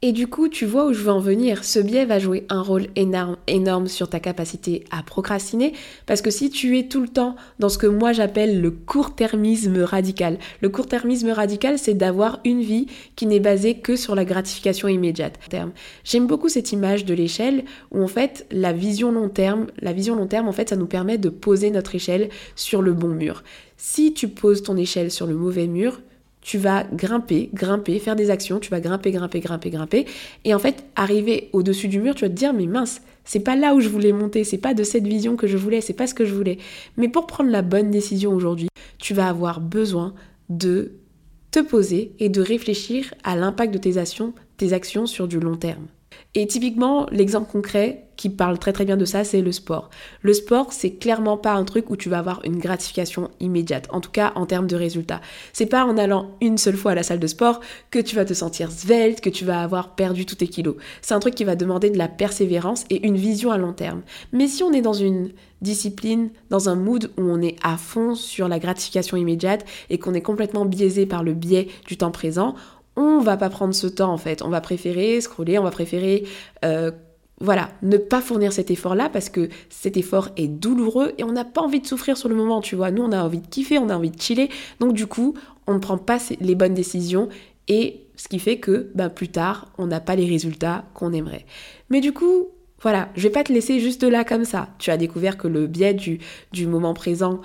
Et 0.01 0.13
du 0.13 0.29
coup, 0.29 0.49
tu 0.49 0.65
vois 0.65 0.87
où 0.87 0.93
je 0.93 1.03
veux 1.03 1.11
en 1.11 1.19
venir. 1.19 1.65
Ce 1.65 1.81
biais 1.81 2.05
va 2.05 2.21
jouer 2.21 2.47
un 2.51 2.63
rôle 2.63 2.87
énorme, 2.95 3.89
sur 3.89 4.09
ta 4.09 4.21
capacité 4.21 4.85
à 4.93 5.03
procrastiner, 5.03 5.73
parce 6.07 6.23
que 6.23 6.31
si 6.31 6.51
tu 6.51 6.79
es 6.79 6.87
tout 6.87 7.01
le 7.01 7.09
temps 7.09 7.35
dans 7.59 7.69
ce 7.69 7.79
que 7.79 7.89
moi 7.89 8.13
j'appelle 8.13 8.61
le 8.61 8.71
court-termisme 8.71 9.83
radical, 9.83 10.39
le 10.61 10.69
court-termisme 10.69 11.31
radical, 11.31 11.81
c'est 11.81 11.95
d'avoir 11.95 12.39
une 12.45 12.61
vie 12.61 12.87
qui 13.17 13.27
n'est 13.27 13.41
basée 13.41 13.79
que 13.79 13.97
sur 13.97 14.15
la 14.15 14.25
gratification 14.25 14.87
immédiate. 14.87 15.41
J'aime 16.05 16.29
beaucoup 16.29 16.49
cette 16.49 16.71
image 16.71 17.05
de 17.05 17.15
l'échelle 17.15 17.65
où 17.91 18.01
en 18.01 18.09
fait 18.09 18.47
la 18.53 18.73
vision 18.73 19.11
long 19.11 19.29
terme, 19.29 19.67
la 19.81 19.93
vision 19.93 20.15
long 20.15 20.29
terme, 20.29 20.47
en 20.47 20.53
fait, 20.53 20.69
ça 20.69 20.77
nous 20.77 20.87
permet 20.87 21.19
de 21.19 21.29
poser 21.29 21.73
notre 21.73 21.97
échelle 21.97 22.29
sur 22.55 22.83
le 22.83 22.93
bon 22.93 23.09
mur. 23.09 23.43
Si 23.77 24.15
tu 24.15 24.29
poses 24.29 24.63
ton 24.63 24.77
échelle 24.77 25.11
sur 25.11 25.27
le 25.27 25.35
mauvais 25.35 25.67
mur, 25.67 26.01
tu 26.41 26.59
vas 26.59 26.85
grimper, 26.93 27.51
grimper, 27.53 27.99
faire 27.99 28.17
des 28.17 28.31
actions, 28.31 28.59
tu 28.59 28.71
vas 28.71 28.81
grimper, 28.81 29.11
grimper, 29.11 29.41
grimper, 29.41 29.71
grimper, 29.71 30.07
et 30.45 30.55
en 30.55 30.59
fait, 30.59 30.85
arriver 30.97 31.51
au-dessus 31.53 31.89
du 31.89 32.01
mur, 32.01 32.15
tu 32.15 32.25
vas 32.25 32.31
te 32.31 32.35
dire, 32.35 32.53
mais 32.53 32.67
mince, 32.67 33.01
c'est 33.25 33.41
pas 33.41 33.57
là 33.57 33.75
où 33.75 33.81
je 33.81 33.89
voulais 33.89 34.13
monter, 34.13 34.45
c'est 34.45 34.59
pas 34.59 34.75
de 34.75 34.83
cette 34.83 35.07
vision 35.07 35.37
que 35.37 35.47
je 35.47 35.57
voulais, 35.57 35.81
c'est 35.81 35.93
pas 35.93 36.07
ce 36.07 36.15
que 36.15 36.25
je 36.25 36.35
voulais. 36.35 36.59
Mais 36.97 37.09
pour 37.09 37.27
prendre 37.27 37.51
la 37.51 37.63
bonne 37.63 37.91
décision 37.91 38.33
aujourd'hui, 38.33 38.69
tu 38.99 39.15
vas 39.15 39.29
avoir 39.29 39.61
besoin 39.61 40.15
de 40.49 40.93
te 41.51 41.61
poser 41.61 42.13
et 42.19 42.29
de 42.29 42.41
réfléchir 42.41 43.13
à 43.25 43.37
l'impact 43.37 43.73
de 43.73 43.79
tes 43.79 43.99
actions, 43.99 44.33
tes 44.57 44.73
actions 44.73 45.07
sur 45.07 45.29
du 45.29 45.41
long 45.41 45.57
terme. 45.57 45.87
Et 46.35 46.47
typiquement, 46.47 47.07
l'exemple 47.11 47.51
concret 47.51 48.09
qui 48.19 48.29
parle 48.29 48.59
très 48.59 48.73
très 48.73 48.85
bien 48.85 48.97
de 48.97 49.05
ça, 49.05 49.25
c'est 49.25 49.41
le 49.41 49.53
sport. 49.53 49.91
Le 50.23 50.35
sport, 50.35 50.73
c'est 50.73 50.91
clairement 50.91 51.37
pas 51.37 51.53
un 51.53 51.65
truc 51.65 51.89
où 51.89 51.97
tu 51.97 52.09
vas 52.09 52.19
avoir 52.19 52.41
une 52.45 52.59
gratification 52.59 53.31
immédiate, 53.41 53.87
en 53.91 54.01
tout 54.01 54.11
cas 54.11 54.33
en 54.35 54.45
termes 54.45 54.67
de 54.67 54.77
résultats. 54.77 55.21
C'est 55.53 55.67
pas 55.67 55.85
en 55.85 55.97
allant 55.97 56.33
une 56.41 56.59
seule 56.59 56.77
fois 56.77 56.93
à 56.93 56.95
la 56.97 57.05
salle 57.05 57.21
de 57.21 57.27
sport 57.29 57.61
que 57.91 58.01
tu 58.01 58.17
vas 58.17 58.25
te 58.25 58.35
sentir 58.35 58.73
svelte, 58.73 59.21
que 59.21 59.31
tu 59.31 59.45
vas 59.45 59.63
avoir 59.63 59.95
perdu 59.95 60.27
tous 60.27 60.35
tes 60.35 60.49
kilos. 60.49 60.75
C'est 61.01 61.15
un 61.15 61.21
truc 61.21 61.37
qui 61.37 61.45
va 61.45 61.55
demander 61.55 61.91
de 61.91 61.99
la 61.99 62.09
persévérance 62.09 62.85
et 62.91 63.07
une 63.07 63.17
vision 63.17 63.53
à 63.53 63.59
long 63.59 63.73
terme. 63.73 64.03
Mais 64.33 64.49
si 64.49 64.65
on 64.65 64.73
est 64.73 64.83
dans 64.83 64.93
une 64.93 65.31
discipline, 65.63 66.31
dans 66.51 66.69
un 66.69 66.77
mood 66.77 67.11
où 67.19 67.23
on 67.23 67.41
est 67.41 67.57
à 67.63 67.77
fond 67.77 68.15
sur 68.15 68.49
la 68.49 68.59
gratification 68.59 69.17
immédiate 69.17 69.65
et 69.91 69.99
qu'on 69.99 70.15
est 70.15 70.23
complètement 70.23 70.65
biaisé 70.65 71.07
par 71.07 71.23
le 71.23 71.35
biais 71.35 71.69
du 71.87 71.97
temps 71.97 72.11
présent, 72.11 72.55
on 72.99 73.21
va 73.21 73.37
pas 73.37 73.49
prendre 73.49 73.75
ce 73.75 73.87
temps 73.87 74.13
en 74.13 74.19
fait. 74.19 74.43
On 74.43 74.49
va 74.49 74.61
préférer 74.61 75.21
scroller, 75.21 75.59
on 75.59 75.63
va 75.63 75.71
préférer 75.71 76.25
euh, 76.65 76.91
voilà, 77.41 77.71
ne 77.83 77.97
pas 77.97 78.21
fournir 78.21 78.53
cet 78.53 78.71
effort-là 78.71 79.09
parce 79.09 79.29
que 79.29 79.49
cet 79.71 79.97
effort 79.97 80.31
est 80.37 80.49
douloureux 80.49 81.13
et 81.19 81.25
on 81.25 81.33
n'a 81.33 81.45
pas 81.45 81.61
envie 81.61 81.81
de 81.81 81.87
souffrir 81.87 82.17
sur 82.17 82.29
le 82.29 82.35
moment, 82.35 82.61
tu 82.61 82.75
vois. 82.75 82.91
Nous, 82.91 83.03
on 83.03 83.13
a 83.13 83.23
envie 83.23 83.39
de 83.39 83.47
kiffer, 83.47 83.79
on 83.79 83.89
a 83.89 83.97
envie 83.97 84.11
de 84.11 84.21
chiller. 84.21 84.51
Donc 84.81 84.93
du 84.93 85.07
coup, 85.07 85.35
on 85.69 85.75
ne 85.75 85.79
prend 85.79 85.99
pas 85.99 86.19
les 86.41 86.55
bonnes 86.57 86.75
décisions 86.75 87.29
et 87.69 88.01
ce 88.17 88.27
qui 88.27 88.41
fait 88.41 88.59
que 88.59 88.91
bah, 88.95 89.09
plus 89.09 89.29
tard, 89.29 89.69
on 89.79 89.87
n'a 89.87 90.01
pas 90.01 90.17
les 90.17 90.27
résultats 90.27 90.85
qu'on 90.95 91.13
aimerait. 91.13 91.47
Mais 91.91 92.01
du 92.01 92.13
coup, 92.13 92.49
voilà, 92.83 93.09
je 93.15 93.23
vais 93.23 93.31
pas 93.31 93.45
te 93.45 93.53
laisser 93.53 93.79
juste 93.79 94.03
là 94.03 94.25
comme 94.25 94.45
ça. 94.45 94.71
Tu 94.79 94.91
as 94.91 94.97
découvert 94.97 95.39
que 95.39 95.47
le 95.47 95.69
biais 95.69 95.95
du, 95.95 96.19
du 96.53 96.67
moment 96.67 96.95
présent 96.95 97.41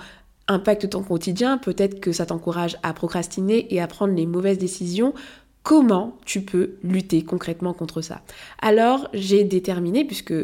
impacte 0.48 0.90
ton 0.90 1.02
quotidien, 1.02 1.58
peut-être 1.58 2.00
que 2.00 2.12
ça 2.12 2.26
t'encourage 2.26 2.76
à 2.82 2.92
procrastiner 2.92 3.72
et 3.74 3.80
à 3.80 3.86
prendre 3.86 4.14
les 4.14 4.26
mauvaises 4.26 4.58
décisions. 4.58 5.14
Comment 5.64 6.18
tu 6.26 6.42
peux 6.42 6.76
lutter 6.84 7.24
concrètement 7.24 7.72
contre 7.72 8.02
ça 8.02 8.20
Alors, 8.60 9.08
j'ai 9.14 9.44
déterminé, 9.44 10.04
puisque 10.04 10.34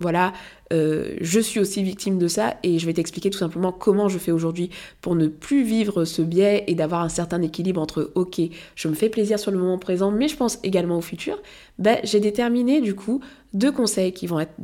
voilà, 0.00 0.32
euh, 0.72 1.16
je 1.20 1.38
suis 1.38 1.60
aussi 1.60 1.82
victime 1.82 2.18
de 2.18 2.26
ça 2.28 2.56
et 2.62 2.78
je 2.78 2.86
vais 2.86 2.94
t'expliquer 2.94 3.28
tout 3.28 3.38
simplement 3.38 3.72
comment 3.72 4.08
je 4.08 4.18
fais 4.18 4.32
aujourd'hui 4.32 4.70
pour 5.02 5.16
ne 5.16 5.28
plus 5.28 5.62
vivre 5.62 6.06
ce 6.06 6.22
biais 6.22 6.64
et 6.66 6.74
d'avoir 6.74 7.02
un 7.02 7.10
certain 7.10 7.42
équilibre 7.42 7.80
entre 7.80 8.10
ok, 8.14 8.40
je 8.74 8.88
me 8.88 8.94
fais 8.94 9.10
plaisir 9.10 9.38
sur 9.38 9.50
le 9.50 9.58
moment 9.58 9.78
présent, 9.78 10.10
mais 10.10 10.28
je 10.28 10.36
pense 10.36 10.58
également 10.62 10.96
au 10.96 11.02
futur. 11.02 11.40
Ben, 11.78 11.98
j'ai 12.02 12.18
déterminé 12.18 12.80
du 12.80 12.94
coup 12.94 13.20
deux 13.52 13.70
conseils 13.70 14.12
qui 14.14 14.26
vont 14.26 14.40
être 14.40 14.54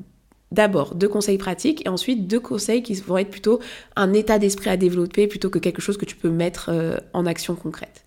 d'abord 0.51 0.95
deux 0.95 1.09
conseils 1.09 1.39
pratiques 1.39 1.87
et 1.87 1.91
ensuite 1.91 2.27
deux 2.27 2.41
conseils 2.41 2.83
qui 2.83 2.95
vont 2.95 3.19
être 3.19 3.31
plutôt 3.31 3.61
un 3.97 4.15
état 4.15 4.39
d'esprit 4.39 4.71
à 4.71 4.79
développer 4.79 5.27
plutôt 5.27 5.51
que 5.51 5.59
quelque 5.59 5.83
chose 5.83 5.99
que 5.99 6.07
tu 6.07 6.17
peux 6.17 6.31
mettre 6.31 6.71
euh, 6.73 6.97
en 7.13 7.27
action 7.27 7.55
concrète. 7.55 8.07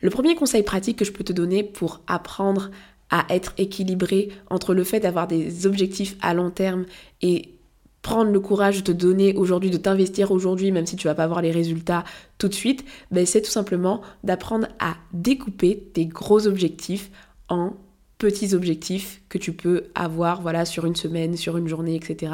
Le 0.00 0.10
premier 0.10 0.34
conseil 0.34 0.62
pratique 0.62 0.98
que 0.98 1.04
je 1.04 1.12
peux 1.12 1.24
te 1.24 1.32
donner 1.32 1.62
pour 1.62 2.00
apprendre 2.06 2.70
à 3.10 3.26
être 3.30 3.54
équilibré 3.58 4.30
entre 4.48 4.72
le 4.74 4.84
fait 4.84 5.00
d'avoir 5.00 5.26
des 5.26 5.66
objectifs 5.66 6.16
à 6.22 6.32
long 6.32 6.50
terme 6.50 6.86
et 7.22 7.54
prendre 8.02 8.30
le 8.30 8.40
courage 8.40 8.78
de 8.78 8.92
te 8.92 8.92
donner 8.92 9.34
aujourd'hui, 9.34 9.70
de 9.70 9.76
t'investir 9.76 10.30
aujourd'hui, 10.30 10.72
même 10.72 10.86
si 10.86 10.96
tu 10.96 11.06
vas 11.06 11.14
pas 11.14 11.26
voir 11.26 11.42
les 11.42 11.50
résultats 11.50 12.04
tout 12.38 12.48
de 12.48 12.54
suite, 12.54 12.84
ben 13.10 13.26
c'est 13.26 13.42
tout 13.42 13.50
simplement 13.50 14.00
d'apprendre 14.24 14.68
à 14.78 14.94
découper 15.12 15.90
tes 15.92 16.06
gros 16.06 16.46
objectifs 16.46 17.10
en 17.48 17.74
petits 18.20 18.54
objectifs 18.54 19.22
que 19.30 19.38
tu 19.38 19.52
peux 19.52 19.84
avoir 19.94 20.42
voilà 20.42 20.66
sur 20.66 20.84
une 20.84 20.94
semaine, 20.94 21.36
sur 21.36 21.56
une 21.56 21.66
journée, 21.66 21.96
etc. 21.96 22.32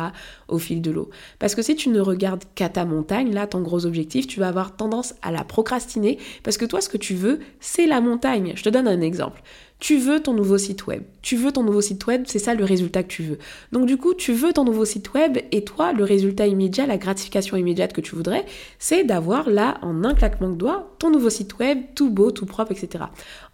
au 0.49 0.59
fil 0.59 0.83
de 0.83 0.91
l'eau. 0.91 1.11
Parce 1.39 1.55
que 1.55 1.63
si 1.63 1.77
tu 1.77 1.89
ne 1.91 2.01
regardes 2.01 2.45
qu'à 2.57 2.69
ta 2.69 2.85
montagne, 2.85 3.33
là, 3.33 3.47
ton 3.47 3.63
gros 3.63 3.87
objectif, 3.87 4.27
tu 4.27 4.41
vas 4.41 4.49
avoir 4.49 4.77
tendance 4.77 5.15
à 5.23 5.31
la 5.31 5.45
procrastiner 5.45 6.19
parce 6.43 6.59
que 6.59 6.65
toi, 6.65 6.81
ce 6.81 6.89
que 6.89 6.97
tu 6.97 7.15
veux, 7.15 7.39
c'est 7.61 7.87
la 7.87 8.01
montagne. 8.01 8.53
Je 8.57 8.65
te 8.65 8.69
donne 8.69 8.89
un 8.89 9.01
exemple. 9.01 9.43
Tu 9.79 9.99
veux 9.99 10.21
ton 10.21 10.33
nouveau 10.33 10.57
site 10.57 10.87
web. 10.87 11.03
Tu 11.21 11.37
veux 11.37 11.53
ton 11.53 11.63
nouveau 11.63 11.83
site 11.83 12.07
web, 12.07 12.23
c'est 12.27 12.39
ça 12.39 12.55
le 12.55 12.65
résultat 12.65 13.03
que 13.03 13.09
tu 13.09 13.23
veux. 13.23 13.39
Donc 13.73 13.87
du 13.87 13.99
coup, 13.99 14.15
tu 14.15 14.33
veux 14.33 14.53
ton 14.53 14.65
nouveau 14.65 14.87
site 14.87 15.13
web 15.13 15.39
et 15.53 15.65
toi, 15.65 15.93
le 15.93 16.03
résultat 16.03 16.47
immédiat, 16.47 16.87
la 16.87 16.97
gratification 16.97 17.57
immédiate 17.57 17.93
que 17.93 18.01
tu 18.01 18.15
voudrais, 18.15 18.47
c'est 18.79 19.05
d'avoir 19.05 19.51
là, 19.51 19.79
en 19.83 20.03
un 20.05 20.15
claquement 20.15 20.49
de 20.49 20.55
doigts, 20.55 20.95
ton 20.99 21.11
nouveau 21.11 21.29
site 21.29 21.59
web, 21.59 21.81
tout 21.95 22.11
beau, 22.11 22.31
tout 22.31 22.47
propre, 22.47 22.73
etc. 22.73 23.05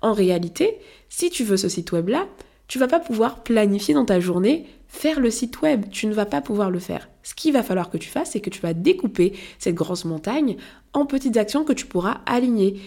En 0.01 0.13
réalité, 0.13 0.79
si 1.09 1.29
tu 1.29 1.43
veux 1.43 1.57
ce 1.57 1.69
site 1.69 1.91
web-là, 1.91 2.29
tu 2.69 2.79
vas 2.79 2.89
pas 2.89 3.01
pouvoir 3.01 3.43
planifier 3.43 3.93
dans 3.93 4.05
ta 4.05 4.21
journée 4.21 4.67
faire 4.93 5.21
le 5.21 5.31
site 5.31 5.63
web. 5.63 5.87
Tu 5.91 6.07
ne 6.07 6.13
vas 6.13 6.27
pas 6.27 6.41
pouvoir 6.41 6.71
le 6.71 6.79
faire. 6.79 7.09
Ce 7.23 7.35
qu'il 7.35 7.53
va 7.53 7.63
falloir 7.63 7.91
que 7.91 7.97
tu 7.97 8.09
fasses, 8.09 8.33
c'est 8.33 8.41
que 8.41 8.51
tu 8.51 8.61
vas 8.61 8.75
découper 8.75 9.33
cette 9.59 9.75
grosse 9.75 10.05
montagne 10.05 10.57
en 10.93 11.07
petites 11.07 11.37
actions 11.37 11.65
que 11.65 11.73
tu 11.73 11.87
pourras 11.87 12.21
aligner. 12.27 12.81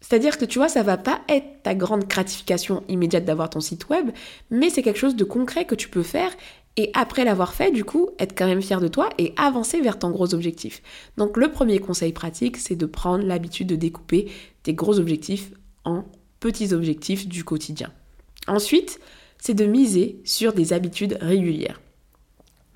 C'est-à-dire 0.00 0.38
que 0.38 0.44
tu 0.44 0.58
vois, 0.58 0.68
ça 0.68 0.82
va 0.82 0.96
pas 0.96 1.22
être 1.28 1.62
ta 1.62 1.74
grande 1.74 2.04
gratification 2.04 2.84
immédiate 2.88 3.24
d'avoir 3.24 3.50
ton 3.50 3.60
site 3.60 3.88
web, 3.88 4.10
mais 4.50 4.70
c'est 4.70 4.82
quelque 4.82 4.98
chose 4.98 5.16
de 5.16 5.24
concret 5.24 5.64
que 5.64 5.74
tu 5.74 5.88
peux 5.88 6.02
faire 6.02 6.30
et 6.76 6.90
après 6.92 7.24
l'avoir 7.24 7.54
fait, 7.54 7.70
du 7.70 7.84
coup, 7.84 8.10
être 8.18 8.36
quand 8.36 8.46
même 8.46 8.60
fier 8.60 8.80
de 8.80 8.88
toi 8.88 9.08
et 9.16 9.32
avancer 9.36 9.80
vers 9.80 9.98
ton 9.98 10.10
gros 10.10 10.34
objectif. 10.34 10.82
Donc 11.16 11.36
le 11.38 11.50
premier 11.50 11.78
conseil 11.78 12.12
pratique, 12.12 12.58
c'est 12.58 12.76
de 12.76 12.86
prendre 12.86 13.24
l'habitude 13.24 13.66
de 13.66 13.76
découper 13.76 14.30
tes 14.62 14.74
gros 14.74 14.98
objectifs 14.98 15.52
en 15.84 16.04
petits 16.38 16.74
objectifs 16.74 17.26
du 17.26 17.44
quotidien. 17.44 17.90
Ensuite, 18.46 19.00
c'est 19.38 19.54
de 19.54 19.64
miser 19.64 20.20
sur 20.24 20.52
des 20.52 20.72
habitudes 20.72 21.16
régulières. 21.20 21.80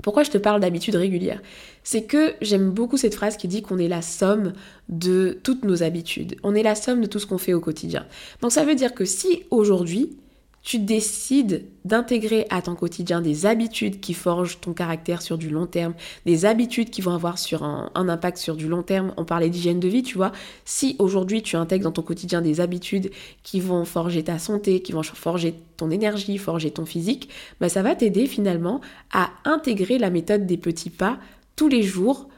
Pourquoi 0.03 0.23
je 0.23 0.31
te 0.31 0.39
parle 0.39 0.61
d'habitudes 0.61 0.97
régulières 0.97 1.43
C'est 1.85 2.05
que 2.05 2.35
j'aime 2.41 2.71
beaucoup 2.71 2.97
cette 2.97 3.15
phrase 3.15 3.37
qui 3.37 3.49
dit 3.49 3.63
qu'on 3.63 3.79
est 3.79 3.89
la 3.89 4.03
somme 4.03 4.53
de 4.89 5.39
toutes 5.43 5.65
nos 5.65 5.83
habitudes. 5.83 6.37
On 6.43 6.55
est 6.55 6.63
la 6.63 6.75
somme 6.75 7.01
de 7.01 7.07
tout 7.07 7.19
ce 7.19 7.27
qu'on 7.27 7.39
fait 7.39 7.55
au 7.55 7.61
quotidien. 7.61 8.07
Donc 8.41 8.53
ça 8.53 8.65
veut 8.65 8.75
dire 8.75 8.95
que 8.95 9.05
si 9.05 9.45
aujourd'hui, 9.51 10.17
tu 10.63 10.79
décides 10.79 11.65
d'intégrer 11.85 12.47
à 12.51 12.61
ton 12.61 12.75
quotidien 12.75 13.21
des 13.21 13.47
habitudes 13.47 14.01
qui 14.01 14.13
forgent 14.13 14.61
ton 14.61 14.75
caractère 14.75 15.23
sur 15.23 15.39
du 15.39 15.49
long 15.49 15.67
terme, 15.67 15.95
des 16.27 16.45
habitudes 16.45 16.91
qui 16.91 17.01
vont 17.01 17.15
avoir 17.15 17.39
sur 17.39 17.63
un, 17.63 17.91
impact 17.95 18.37
sur 18.37 18.57
du 18.57 18.69
long 18.69 18.83
terme. 18.83 19.15
On 19.17 19.25
parlait 19.25 19.49
d'hygiène 19.49 19.81
de 19.81 19.89
vie, 19.89 20.03
tu 20.03 20.17
vois. 20.17 20.33
Si 20.65 20.97
aujourd'hui 20.99 21.43
tu 21.43 21.57
intègres 21.57 21.85
dans 21.85 21.93
ton 21.93 22.03
quotidien 22.03 22.43
des 22.43 22.61
habitudes 22.61 23.11
qui 23.43 23.61
vont 23.61 23.85
forger 23.85 24.23
ta 24.23 24.39
santé, 24.39 24.83
qui 24.83 24.93
vont 24.93 25.03
forger 25.03 25.55
ton 25.77 25.91
énergie, 25.91 26.37
forger 26.37 26.71
ton 26.71 26.85
physique, 26.85 27.31
bah 27.61 27.69
ça 27.69 27.83
va 27.83 27.95
t'aider 27.95 28.27
finalement 28.27 28.81
à 29.13 29.31
intégrer 29.45 29.99
la 29.99 30.11
méthode 30.11 30.47
des 30.47 30.59
petits 30.59 30.91
pas 30.91 31.19
tous 31.57 31.69
les 31.69 31.83
jours 31.83 32.29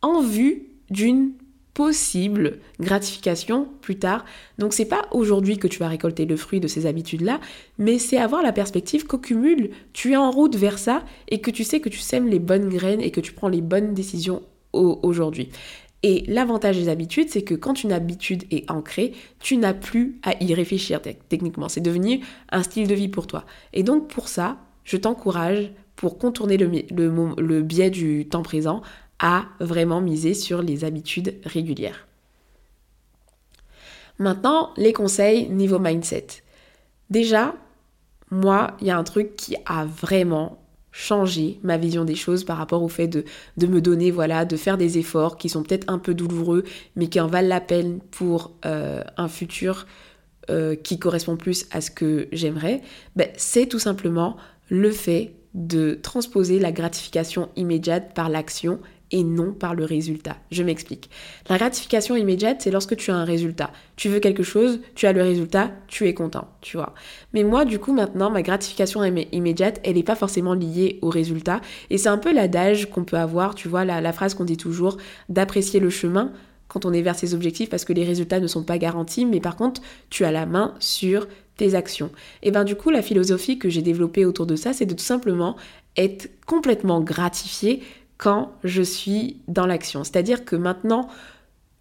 en 0.00 0.20
vue 0.20 0.68
d'une 0.90 1.32
possible 1.74 2.58
gratification 2.80 3.68
plus 3.80 3.98
tard. 3.98 4.24
Donc 4.58 4.72
c'est 4.72 4.84
pas 4.84 5.02
aujourd'hui 5.10 5.58
que 5.58 5.66
tu 5.66 5.80
vas 5.80 5.88
récolter 5.88 6.24
le 6.24 6.36
fruit 6.36 6.60
de 6.60 6.68
ces 6.68 6.86
habitudes-là, 6.86 7.40
mais 7.78 7.98
c'est 7.98 8.16
avoir 8.16 8.42
la 8.42 8.52
perspective 8.52 9.06
qu'au 9.06 9.18
cumul, 9.18 9.70
tu 9.92 10.12
es 10.12 10.16
en 10.16 10.30
route 10.30 10.56
vers 10.56 10.78
ça 10.78 11.04
et 11.28 11.40
que 11.40 11.50
tu 11.50 11.64
sais 11.64 11.80
que 11.80 11.88
tu 11.88 11.98
sèmes 11.98 12.28
les 12.28 12.38
bonnes 12.38 12.68
graines 12.68 13.00
et 13.00 13.10
que 13.10 13.20
tu 13.20 13.32
prends 13.32 13.48
les 13.48 13.60
bonnes 13.60 13.92
décisions 13.92 14.42
aujourd'hui. 14.72 15.50
Et 16.02 16.24
l'avantage 16.28 16.76
des 16.76 16.90
habitudes, 16.90 17.30
c'est 17.30 17.42
que 17.42 17.54
quand 17.54 17.82
une 17.82 17.92
habitude 17.92 18.44
est 18.50 18.70
ancrée, 18.70 19.12
tu 19.40 19.56
n'as 19.56 19.72
plus 19.72 20.18
à 20.22 20.34
y 20.42 20.52
réfléchir 20.52 21.00
techniquement. 21.00 21.68
C'est 21.68 21.80
devenu 21.80 22.20
un 22.50 22.62
style 22.62 22.86
de 22.86 22.94
vie 22.94 23.08
pour 23.08 23.26
toi. 23.26 23.46
Et 23.72 23.82
donc 23.82 24.08
pour 24.08 24.28
ça, 24.28 24.58
je 24.84 24.96
t'encourage, 24.98 25.72
pour 25.96 26.18
contourner 26.18 26.56
le, 26.58 26.70
le 27.38 27.62
biais 27.62 27.88
du 27.88 28.28
temps 28.28 28.42
présent, 28.42 28.82
à 29.18 29.46
vraiment 29.60 30.00
miser 30.00 30.34
sur 30.34 30.62
les 30.62 30.84
habitudes 30.84 31.34
régulières. 31.44 32.06
Maintenant, 34.18 34.70
les 34.76 34.92
conseils 34.92 35.48
niveau 35.48 35.78
mindset. 35.78 36.26
Déjà, 37.10 37.54
moi, 38.30 38.76
il 38.80 38.86
y 38.86 38.90
a 38.90 38.98
un 38.98 39.04
truc 39.04 39.36
qui 39.36 39.56
a 39.66 39.84
vraiment 39.84 40.58
changé 40.92 41.58
ma 41.64 41.76
vision 41.76 42.04
des 42.04 42.14
choses 42.14 42.44
par 42.44 42.56
rapport 42.56 42.82
au 42.82 42.88
fait 42.88 43.08
de, 43.08 43.24
me 43.66 43.80
donner, 43.80 44.12
voilà, 44.12 44.44
de 44.44 44.56
faire 44.56 44.78
des 44.78 44.96
efforts 44.98 45.36
qui 45.36 45.48
sont 45.48 45.64
peut-être 45.64 45.90
un 45.90 45.98
peu 45.98 46.14
douloureux, 46.14 46.62
mais 46.94 47.08
qui 47.08 47.18
en 47.18 47.26
valent 47.26 47.48
la 47.48 47.60
peine 47.60 47.98
pour 48.12 48.52
euh, 48.64 49.02
un 49.16 49.26
futur 49.26 49.86
euh, 50.50 50.76
qui 50.76 51.00
correspond 51.00 51.36
plus 51.36 51.66
à 51.72 51.80
ce 51.80 51.90
que 51.90 52.28
j'aimerais. 52.30 52.80
Ben, 53.16 53.28
c'est 53.36 53.66
tout 53.66 53.80
simplement 53.80 54.36
le 54.68 54.92
fait 54.92 55.32
de 55.54 55.98
transposer 56.00 56.60
la 56.60 56.70
gratification 56.70 57.48
immédiate 57.56 58.14
par 58.14 58.28
l'action 58.28 58.78
et 59.14 59.22
non 59.22 59.52
par 59.52 59.76
le 59.76 59.84
résultat. 59.84 60.36
Je 60.50 60.64
m'explique. 60.64 61.08
La 61.48 61.56
gratification 61.56 62.16
immédiate, 62.16 62.62
c'est 62.62 62.72
lorsque 62.72 62.96
tu 62.96 63.12
as 63.12 63.14
un 63.14 63.24
résultat. 63.24 63.70
Tu 63.94 64.08
veux 64.08 64.18
quelque 64.18 64.42
chose, 64.42 64.80
tu 64.96 65.06
as 65.06 65.12
le 65.12 65.22
résultat, 65.22 65.70
tu 65.86 66.08
es 66.08 66.14
content, 66.14 66.48
tu 66.60 66.76
vois. 66.76 66.94
Mais 67.32 67.44
moi, 67.44 67.64
du 67.64 67.78
coup, 67.78 67.92
maintenant, 67.92 68.28
ma 68.28 68.42
gratification 68.42 69.04
immédiate, 69.04 69.80
elle 69.84 69.94
n'est 69.94 70.02
pas 70.02 70.16
forcément 70.16 70.52
liée 70.52 70.98
au 71.00 71.10
résultat. 71.10 71.60
Et 71.90 71.98
c'est 71.98 72.08
un 72.08 72.18
peu 72.18 72.34
l'adage 72.34 72.90
qu'on 72.90 73.04
peut 73.04 73.16
avoir, 73.16 73.54
tu 73.54 73.68
vois, 73.68 73.84
la, 73.84 74.12
phrase 74.12 74.34
qu'on 74.34 74.44
dit 74.44 74.56
toujours, 74.56 74.96
d'apprécier 75.28 75.78
le 75.78 75.90
chemin 75.90 76.32
quand 76.66 76.84
on 76.84 76.92
est 76.92 77.02
vers 77.02 77.14
ses 77.14 77.34
objectifs 77.34 77.70
parce 77.70 77.84
que 77.84 77.92
les 77.92 78.04
résultats 78.04 78.40
ne 78.40 78.48
sont 78.48 78.64
pas 78.64 78.78
garantis, 78.78 79.26
mais 79.26 79.38
par 79.38 79.54
contre, 79.54 79.80
tu 80.10 80.24
as 80.24 80.32
la 80.32 80.44
main 80.44 80.74
sur 80.80 81.28
tes 81.56 81.76
actions. 81.76 82.10
Et 82.42 82.50
ben 82.50 82.64
du 82.64 82.74
coup, 82.74 82.90
la 82.90 83.00
philosophie 83.00 83.60
que 83.60 83.68
j'ai 83.68 83.82
développée 83.82 84.24
autour 84.24 84.46
de 84.46 84.56
ça, 84.56 84.72
c'est 84.72 84.86
de 84.86 84.94
tout 84.94 85.04
simplement 85.04 85.54
être 85.96 86.28
complètement 86.46 87.00
gratifié 87.00 87.80
quand 88.18 88.52
je 88.64 88.82
suis 88.82 89.38
dans 89.48 89.66
l'action. 89.66 90.04
C'est-à-dire 90.04 90.44
que 90.44 90.56
maintenant, 90.56 91.08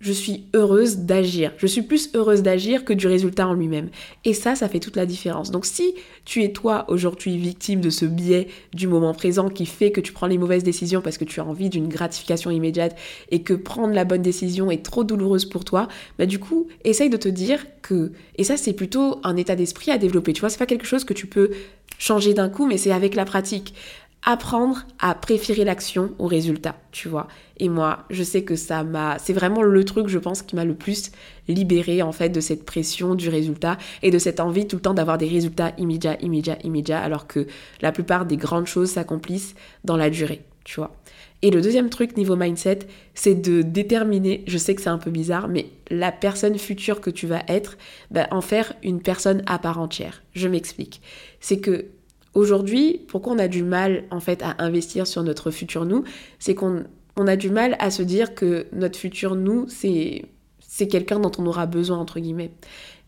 je 0.03 0.11
suis 0.11 0.43
heureuse 0.53 0.97
d'agir. 0.97 1.53
Je 1.57 1.65
suis 1.65 1.81
plus 1.81 2.09
heureuse 2.13 2.41
d'agir 2.41 2.83
que 2.83 2.91
du 2.91 3.07
résultat 3.07 3.47
en 3.47 3.53
lui-même. 3.53 3.89
Et 4.25 4.33
ça, 4.33 4.53
ça 4.53 4.67
fait 4.67 4.81
toute 4.81 4.97
la 4.97 5.05
différence. 5.05 5.49
Donc 5.49 5.65
si 5.65 5.95
tu 6.25 6.43
es 6.43 6.51
toi 6.51 6.83
aujourd'hui 6.89 7.37
victime 7.37 7.79
de 7.79 7.89
ce 7.89 8.03
biais 8.03 8.49
du 8.73 8.89
moment 8.89 9.13
présent 9.13 9.47
qui 9.47 9.65
fait 9.65 9.93
que 9.93 10.01
tu 10.01 10.11
prends 10.11 10.27
les 10.27 10.37
mauvaises 10.37 10.63
décisions 10.63 10.99
parce 10.99 11.17
que 11.17 11.23
tu 11.23 11.39
as 11.39 11.45
envie 11.45 11.69
d'une 11.69 11.87
gratification 11.87 12.51
immédiate 12.51 12.97
et 13.31 13.43
que 13.43 13.53
prendre 13.53 13.93
la 13.93 14.03
bonne 14.03 14.21
décision 14.21 14.69
est 14.69 14.83
trop 14.83 15.05
douloureuse 15.05 15.45
pour 15.45 15.63
toi, 15.63 15.87
bah 16.19 16.25
du 16.25 16.37
coup, 16.37 16.67
essaye 16.83 17.09
de 17.09 17.17
te 17.17 17.29
dire 17.29 17.65
que 17.81 18.11
et 18.35 18.43
ça 18.43 18.57
c'est 18.57 18.73
plutôt 18.73 19.21
un 19.23 19.37
état 19.37 19.55
d'esprit 19.55 19.91
à 19.91 19.97
développer. 19.97 20.33
Tu 20.33 20.41
vois, 20.41 20.49
c'est 20.49 20.59
pas 20.59 20.65
quelque 20.65 20.85
chose 20.85 21.05
que 21.05 21.13
tu 21.13 21.27
peux 21.27 21.51
changer 21.97 22.33
d'un 22.33 22.49
coup, 22.49 22.65
mais 22.65 22.77
c'est 22.77 22.91
avec 22.91 23.15
la 23.15 23.23
pratique 23.23 23.73
apprendre 24.25 24.85
à 24.99 25.15
préférer 25.15 25.65
l'action 25.65 26.13
au 26.17 26.27
résultat, 26.27 26.75
tu 26.91 27.09
vois. 27.09 27.27
Et 27.57 27.67
moi, 27.67 28.05
je 28.09 28.23
sais 28.23 28.43
que 28.43 28.55
ça 28.55 28.83
m'a, 28.83 29.19
c'est 29.19 29.33
vraiment 29.33 29.61
le 29.61 29.83
truc, 29.83 30.07
je 30.07 30.17
pense, 30.17 30.41
qui 30.41 30.55
m'a 30.55 30.65
le 30.65 30.75
plus 30.75 31.11
libéré 31.47 32.01
en 32.01 32.11
fait 32.11 32.29
de 32.29 32.39
cette 32.39 32.65
pression 32.65 33.15
du 33.15 33.29
résultat 33.29 33.77
et 34.01 34.11
de 34.11 34.17
cette 34.17 34.39
envie 34.39 34.65
tout 34.65 34.77
le 34.77 34.81
temps 34.81 34.93
d'avoir 34.93 35.17
des 35.17 35.27
résultats 35.27 35.73
immédiats, 35.77 36.17
immédiats, 36.21 36.57
immédiats, 36.63 37.01
alors 37.01 37.27
que 37.27 37.47
la 37.81 37.91
plupart 37.91 38.25
des 38.25 38.37
grandes 38.37 38.67
choses 38.67 38.91
s'accomplissent 38.91 39.55
dans 39.83 39.97
la 39.97 40.09
durée. 40.09 40.41
tu 40.63 40.75
vois. 40.75 40.95
Et 41.41 41.51
le 41.51 41.61
deuxième 41.61 41.89
truc 41.89 42.15
niveau 42.15 42.37
mindset, 42.37 42.79
c'est 43.15 43.35
de 43.35 43.61
déterminer, 43.61 44.45
je 44.47 44.57
sais 44.57 44.75
que 44.75 44.81
c'est 44.81 44.89
un 44.89 44.97
peu 44.97 45.11
bizarre, 45.11 45.49
mais 45.49 45.65
la 45.89 46.13
personne 46.13 46.57
future 46.57 47.01
que 47.01 47.09
tu 47.09 47.27
vas 47.27 47.43
être, 47.49 47.77
bah, 48.11 48.27
en 48.31 48.39
faire 48.39 48.73
une 48.81 49.01
personne 49.01 49.43
à 49.45 49.59
part 49.59 49.77
entière. 49.77 50.23
Je 50.31 50.47
m'explique. 50.47 51.01
C'est 51.41 51.59
que 51.59 51.87
aujourd'hui, 52.33 53.01
pourquoi 53.07 53.33
on 53.33 53.39
a 53.39 53.47
du 53.47 53.63
mal 53.63 54.03
en 54.11 54.19
fait 54.19 54.41
à 54.43 54.55
investir 54.59 55.07
sur 55.07 55.23
notre 55.23 55.51
futur 55.51 55.85
nous, 55.85 56.03
c'est 56.39 56.55
qu'on 56.55 56.83
on 57.15 57.27
a 57.27 57.35
du 57.35 57.49
mal 57.49 57.75
à 57.79 57.91
se 57.91 58.01
dire 58.01 58.33
que 58.33 58.65
notre 58.73 58.97
futur 58.97 59.35
nous, 59.35 59.65
c'est 59.67 60.25
c'est 60.59 60.87
quelqu'un 60.87 61.19
dont 61.19 61.31
on 61.37 61.45
aura 61.45 61.67
besoin 61.67 61.99
entre 61.99 62.19
guillemets. 62.19 62.51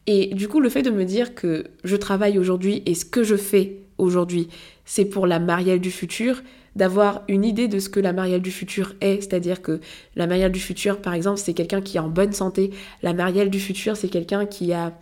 Et 0.07 0.27
du 0.35 0.47
coup, 0.47 0.59
le 0.59 0.69
fait 0.69 0.83
de 0.83 0.91
me 0.91 1.03
dire 1.03 1.33
que 1.33 1.65
je 1.83 1.95
travaille 1.95 2.37
aujourd'hui 2.37 2.83
et 2.85 2.93
ce 2.93 3.05
que 3.05 3.23
je 3.23 3.35
fais 3.35 3.79
aujourd'hui, 3.97 4.49
c'est 4.85 5.05
pour 5.05 5.25
la 5.25 5.39
Marielle 5.39 5.81
du 5.81 5.89
futur, 5.89 6.43
d'avoir 6.75 7.23
une 7.27 7.43
idée 7.43 7.67
de 7.67 7.79
ce 7.79 7.89
que 7.89 7.99
la 7.99 8.13
Marielle 8.13 8.41
du 8.41 8.51
futur 8.51 8.93
est, 9.01 9.21
c'est-à-dire 9.21 9.61
que 9.61 9.79
la 10.15 10.27
Marielle 10.27 10.51
du 10.51 10.59
futur, 10.59 11.01
par 11.01 11.13
exemple, 11.13 11.39
c'est 11.39 11.53
quelqu'un 11.53 11.81
qui 11.81 11.97
est 11.97 12.01
en 12.01 12.09
bonne 12.09 12.33
santé, 12.33 12.71
la 13.01 13.13
Marielle 13.13 13.49
du 13.49 13.59
futur, 13.59 13.97
c'est 13.97 14.09
quelqu'un 14.09 14.45
qui 14.45 14.73
a 14.73 14.93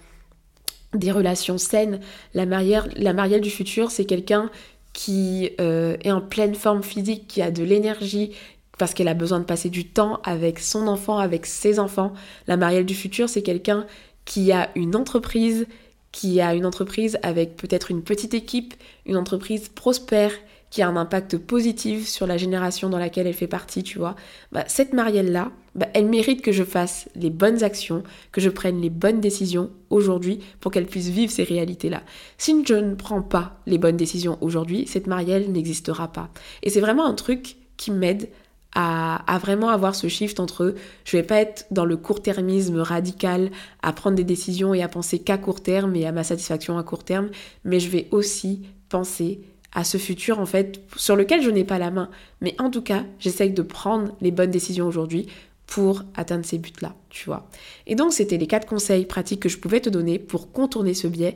des 0.94 1.12
relations 1.12 1.58
saines, 1.58 2.00
la 2.34 2.46
Marielle, 2.46 2.92
la 2.96 3.14
Marielle 3.14 3.42
du 3.42 3.50
futur, 3.50 3.92
c'est 3.92 4.06
quelqu'un 4.06 4.50
qui 4.94 5.52
euh, 5.60 5.98
est 6.04 6.12
en 6.12 6.22
pleine 6.22 6.56
forme 6.56 6.84
physique, 6.84 7.28
qui 7.28 7.42
a 7.42 7.52
de 7.52 7.64
l'énergie, 7.64 8.32
parce 8.78 8.94
qu'elle 8.94 9.08
a 9.08 9.14
besoin 9.14 9.40
de 9.40 9.46
passer 9.46 9.70
du 9.70 9.86
temps 9.86 10.20
avec 10.24 10.60
son 10.60 10.88
enfant, 10.88 11.18
avec 11.18 11.46
ses 11.46 11.80
enfants. 11.80 12.14
La 12.48 12.58
Marielle 12.58 12.86
du 12.86 12.96
futur, 12.96 13.30
c'est 13.30 13.42
quelqu'un 13.42 13.86
qui 14.26 14.52
a 14.52 14.70
une 14.76 14.96
entreprise, 14.96 15.68
qui 16.12 16.42
a 16.42 16.54
une 16.54 16.66
entreprise 16.66 17.18
avec 17.24 17.56
peut-être 17.56 17.92
une 17.92 18.04
petite 18.04 18.34
équipe, 18.34 18.74
une 19.06 19.18
entreprise 19.18 19.70
prospère, 19.70 20.32
qui 20.74 20.82
a 20.82 20.88
un 20.88 20.96
impact 20.96 21.38
positif 21.38 22.08
sur 22.08 22.26
la 22.26 22.36
génération 22.36 22.90
dans 22.90 22.98
laquelle 22.98 23.28
elle 23.28 23.36
fait 23.36 23.46
partie, 23.46 23.84
tu 23.84 24.00
vois, 24.00 24.16
bah, 24.52 24.64
cette 24.66 24.94
Marielle-là, 24.94 25.52
bah, 25.76 25.86
elle 25.94 26.08
mérite 26.08 26.42
que 26.42 26.52
je 26.52 26.64
fasse 26.64 27.08
les 27.14 27.30
bonnes 27.30 27.64
actions, 27.64 28.02
que 28.32 28.42
je 28.42 28.50
prenne 28.50 28.82
les 28.82 28.90
bonnes 28.90 29.22
décisions 29.22 29.70
aujourd'hui 29.92 30.40
pour 30.62 30.72
qu'elle 30.72 30.88
puisse 30.88 31.10
vivre 31.10 31.32
ces 31.32 31.44
réalités-là. 31.44 32.02
Si 32.40 32.66
je 32.66 32.74
ne 32.74 32.96
prends 32.96 33.22
pas 33.22 33.60
les 33.68 33.78
bonnes 33.78 33.98
décisions 33.98 34.40
aujourd'hui, 34.42 34.88
cette 34.88 35.06
Marielle 35.06 35.52
n'existera 35.52 36.12
pas. 36.12 36.30
Et 36.64 36.72
c'est 36.72 36.82
vraiment 36.82 37.06
un 37.06 37.14
truc 37.14 37.56
qui 37.78 37.92
m'aide 37.92 38.30
à, 38.74 39.40
vraiment 39.40 39.70
avoir 39.70 39.94
ce 39.94 40.08
shift 40.08 40.40
entre 40.40 40.74
je 41.06 41.18
vais 41.18 41.22
pas 41.22 41.40
être 41.40 41.68
dans 41.70 41.86
le 41.86 41.98
court-termisme 41.98 42.80
radical, 42.80 43.52
à 43.84 43.94
prendre 43.94 44.16
des 44.16 44.24
décisions 44.24 44.74
et 44.74 44.82
à 44.82 44.88
penser 44.88 45.20
qu'à 45.20 45.38
court 45.38 45.62
terme 45.62 45.96
et 45.96 46.08
à 46.08 46.12
ma 46.12 46.24
satisfaction 46.24 46.80
à 46.80 46.84
court 46.84 47.04
terme, 47.04 47.30
mais 47.64 47.80
je 47.80 47.90
vais 47.90 48.08
aussi 48.10 48.64
penser 48.90 49.42
à 49.74 49.84
ce 49.84 49.98
futur 49.98 50.40
en 50.40 50.46
fait 50.46 50.82
sur 50.96 51.16
lequel 51.16 51.42
je 51.42 51.50
n'ai 51.50 51.64
pas 51.64 51.80
la 51.80 51.92
main. 51.92 52.10
Mais 52.42 52.56
en 52.60 52.70
tout 52.70 52.82
cas, 52.82 53.04
j'essaye 53.20 53.52
de 53.52 53.62
prendre 53.62 54.16
les 54.22 54.32
bonnes 54.32 54.52
décisions 54.52 54.88
aujourd'hui 54.88 55.28
pour 55.66 56.04
atteindre 56.16 56.46
ces 56.46 56.58
buts-là, 56.58 56.94
tu 57.10 57.26
vois. 57.26 57.50
Et 57.88 57.96
donc, 57.96 58.14
c'était 58.14 58.38
les 58.38 58.48
quatre 58.48 58.68
conseils 58.68 59.06
pratiques 59.06 59.40
que 59.40 59.50
je 59.50 59.58
pouvais 59.58 59.80
te 59.80 59.90
donner 59.90 60.20
pour 60.20 60.52
contourner 60.52 60.94
ce 60.94 61.08
biais. 61.08 61.36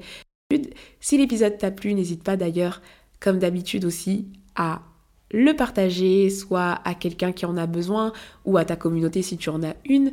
Si 1.00 1.17
l'épisode 1.17 1.58
t'a 1.58 1.72
plu, 1.72 1.94
n'hésite 1.94 2.24
pas 2.24 2.38
d'ailleurs, 2.38 2.82
comme 3.20 3.39
d'habitude 3.39 3.86
aussi, 3.86 4.27
à 4.56 4.82
le 5.32 5.53
partager, 5.53 6.29
soit 6.29 6.79
à 6.86 6.94
quelqu'un 6.94 7.32
qui 7.32 7.46
en 7.46 7.58
a 7.58 7.65
besoin, 7.65 8.13
ou 8.46 8.58
à 8.58 8.65
ta 8.65 8.75
communauté 8.75 9.22
si 9.22 9.38
tu 9.38 9.50
en 9.50 9.63
as 9.63 9.75
une, 9.86 10.12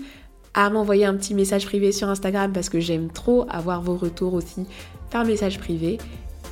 à 0.55 0.71
m'envoyer 0.71 1.05
un 1.05 1.17
petit 1.17 1.35
message 1.35 1.67
privé 1.67 1.93
sur 1.93 2.09
Instagram 2.09 2.53
parce 2.53 2.69
que 2.69 2.81
j'aime 2.81 3.11
trop 3.11 3.47
avoir 3.51 3.83
vos 3.83 3.97
retours 3.97 4.35
aussi 4.35 4.67
par 5.11 5.25
message 5.25 5.59
privé. 5.59 5.99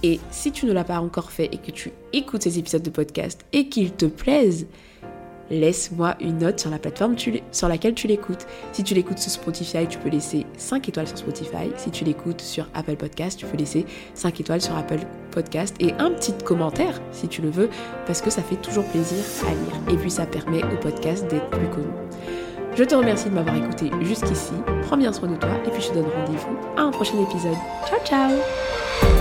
Et 0.02 0.20
si 0.30 0.52
tu 0.52 0.66
ne 0.66 0.72
l'as 0.72 0.84
pas 0.84 1.00
encore 1.00 1.30
fait 1.30 1.48
et 1.52 1.58
que 1.58 1.70
tu 1.70 1.92
écoutes 2.12 2.42
ces 2.42 2.58
épisodes 2.58 2.82
de 2.82 2.90
podcast 2.90 3.44
et 3.52 3.68
qu'ils 3.68 3.92
te 3.92 4.06
plaisent, 4.06 4.66
laisse-moi 5.50 6.16
une 6.20 6.38
note 6.38 6.58
sur 6.58 6.70
la 6.70 6.78
plateforme 6.78 7.14
sur 7.52 7.68
laquelle 7.68 7.94
tu 7.94 8.06
l'écoutes. 8.06 8.46
Si 8.72 8.82
tu 8.82 8.94
l'écoutes 8.94 9.18
sur 9.18 9.30
Spotify, 9.30 9.86
tu 9.86 9.98
peux 9.98 10.08
laisser 10.08 10.46
5 10.56 10.88
étoiles 10.88 11.06
sur 11.06 11.18
Spotify. 11.18 11.70
Si 11.76 11.90
tu 11.90 12.04
l'écoutes 12.04 12.40
sur 12.40 12.66
Apple 12.74 12.96
Podcast, 12.96 13.38
tu 13.38 13.46
peux 13.46 13.56
laisser 13.56 13.86
5 14.14 14.40
étoiles 14.40 14.62
sur 14.62 14.76
Apple 14.76 15.00
Podcast 15.30 15.76
et 15.78 15.92
un 15.94 16.10
petit 16.10 16.32
commentaire 16.44 17.00
si 17.12 17.28
tu 17.28 17.42
le 17.42 17.50
veux, 17.50 17.68
parce 18.06 18.20
que 18.20 18.30
ça 18.30 18.42
fait 18.42 18.56
toujours 18.56 18.84
plaisir 18.86 19.18
à 19.46 19.50
lire. 19.50 19.94
Et 19.94 19.96
puis 19.96 20.10
ça 20.10 20.26
permet 20.26 20.64
au 20.64 20.76
podcast 20.80 21.28
d'être 21.30 21.50
plus 21.50 21.68
connu. 21.68 21.92
Je 22.74 22.84
te 22.84 22.94
remercie 22.94 23.28
de 23.28 23.34
m'avoir 23.34 23.56
écouté 23.56 23.90
jusqu'ici. 24.00 24.54
Prends 24.82 24.96
bien 24.96 25.12
soin 25.12 25.28
de 25.28 25.36
toi 25.36 25.50
et 25.66 25.70
puis 25.70 25.82
je 25.82 25.88
te 25.88 25.94
donne 25.94 26.06
rendez-vous 26.16 26.56
à 26.78 26.82
un 26.82 26.90
prochain 26.90 27.20
épisode. 27.22 27.58
Ciao 27.86 27.98
ciao 28.04 29.11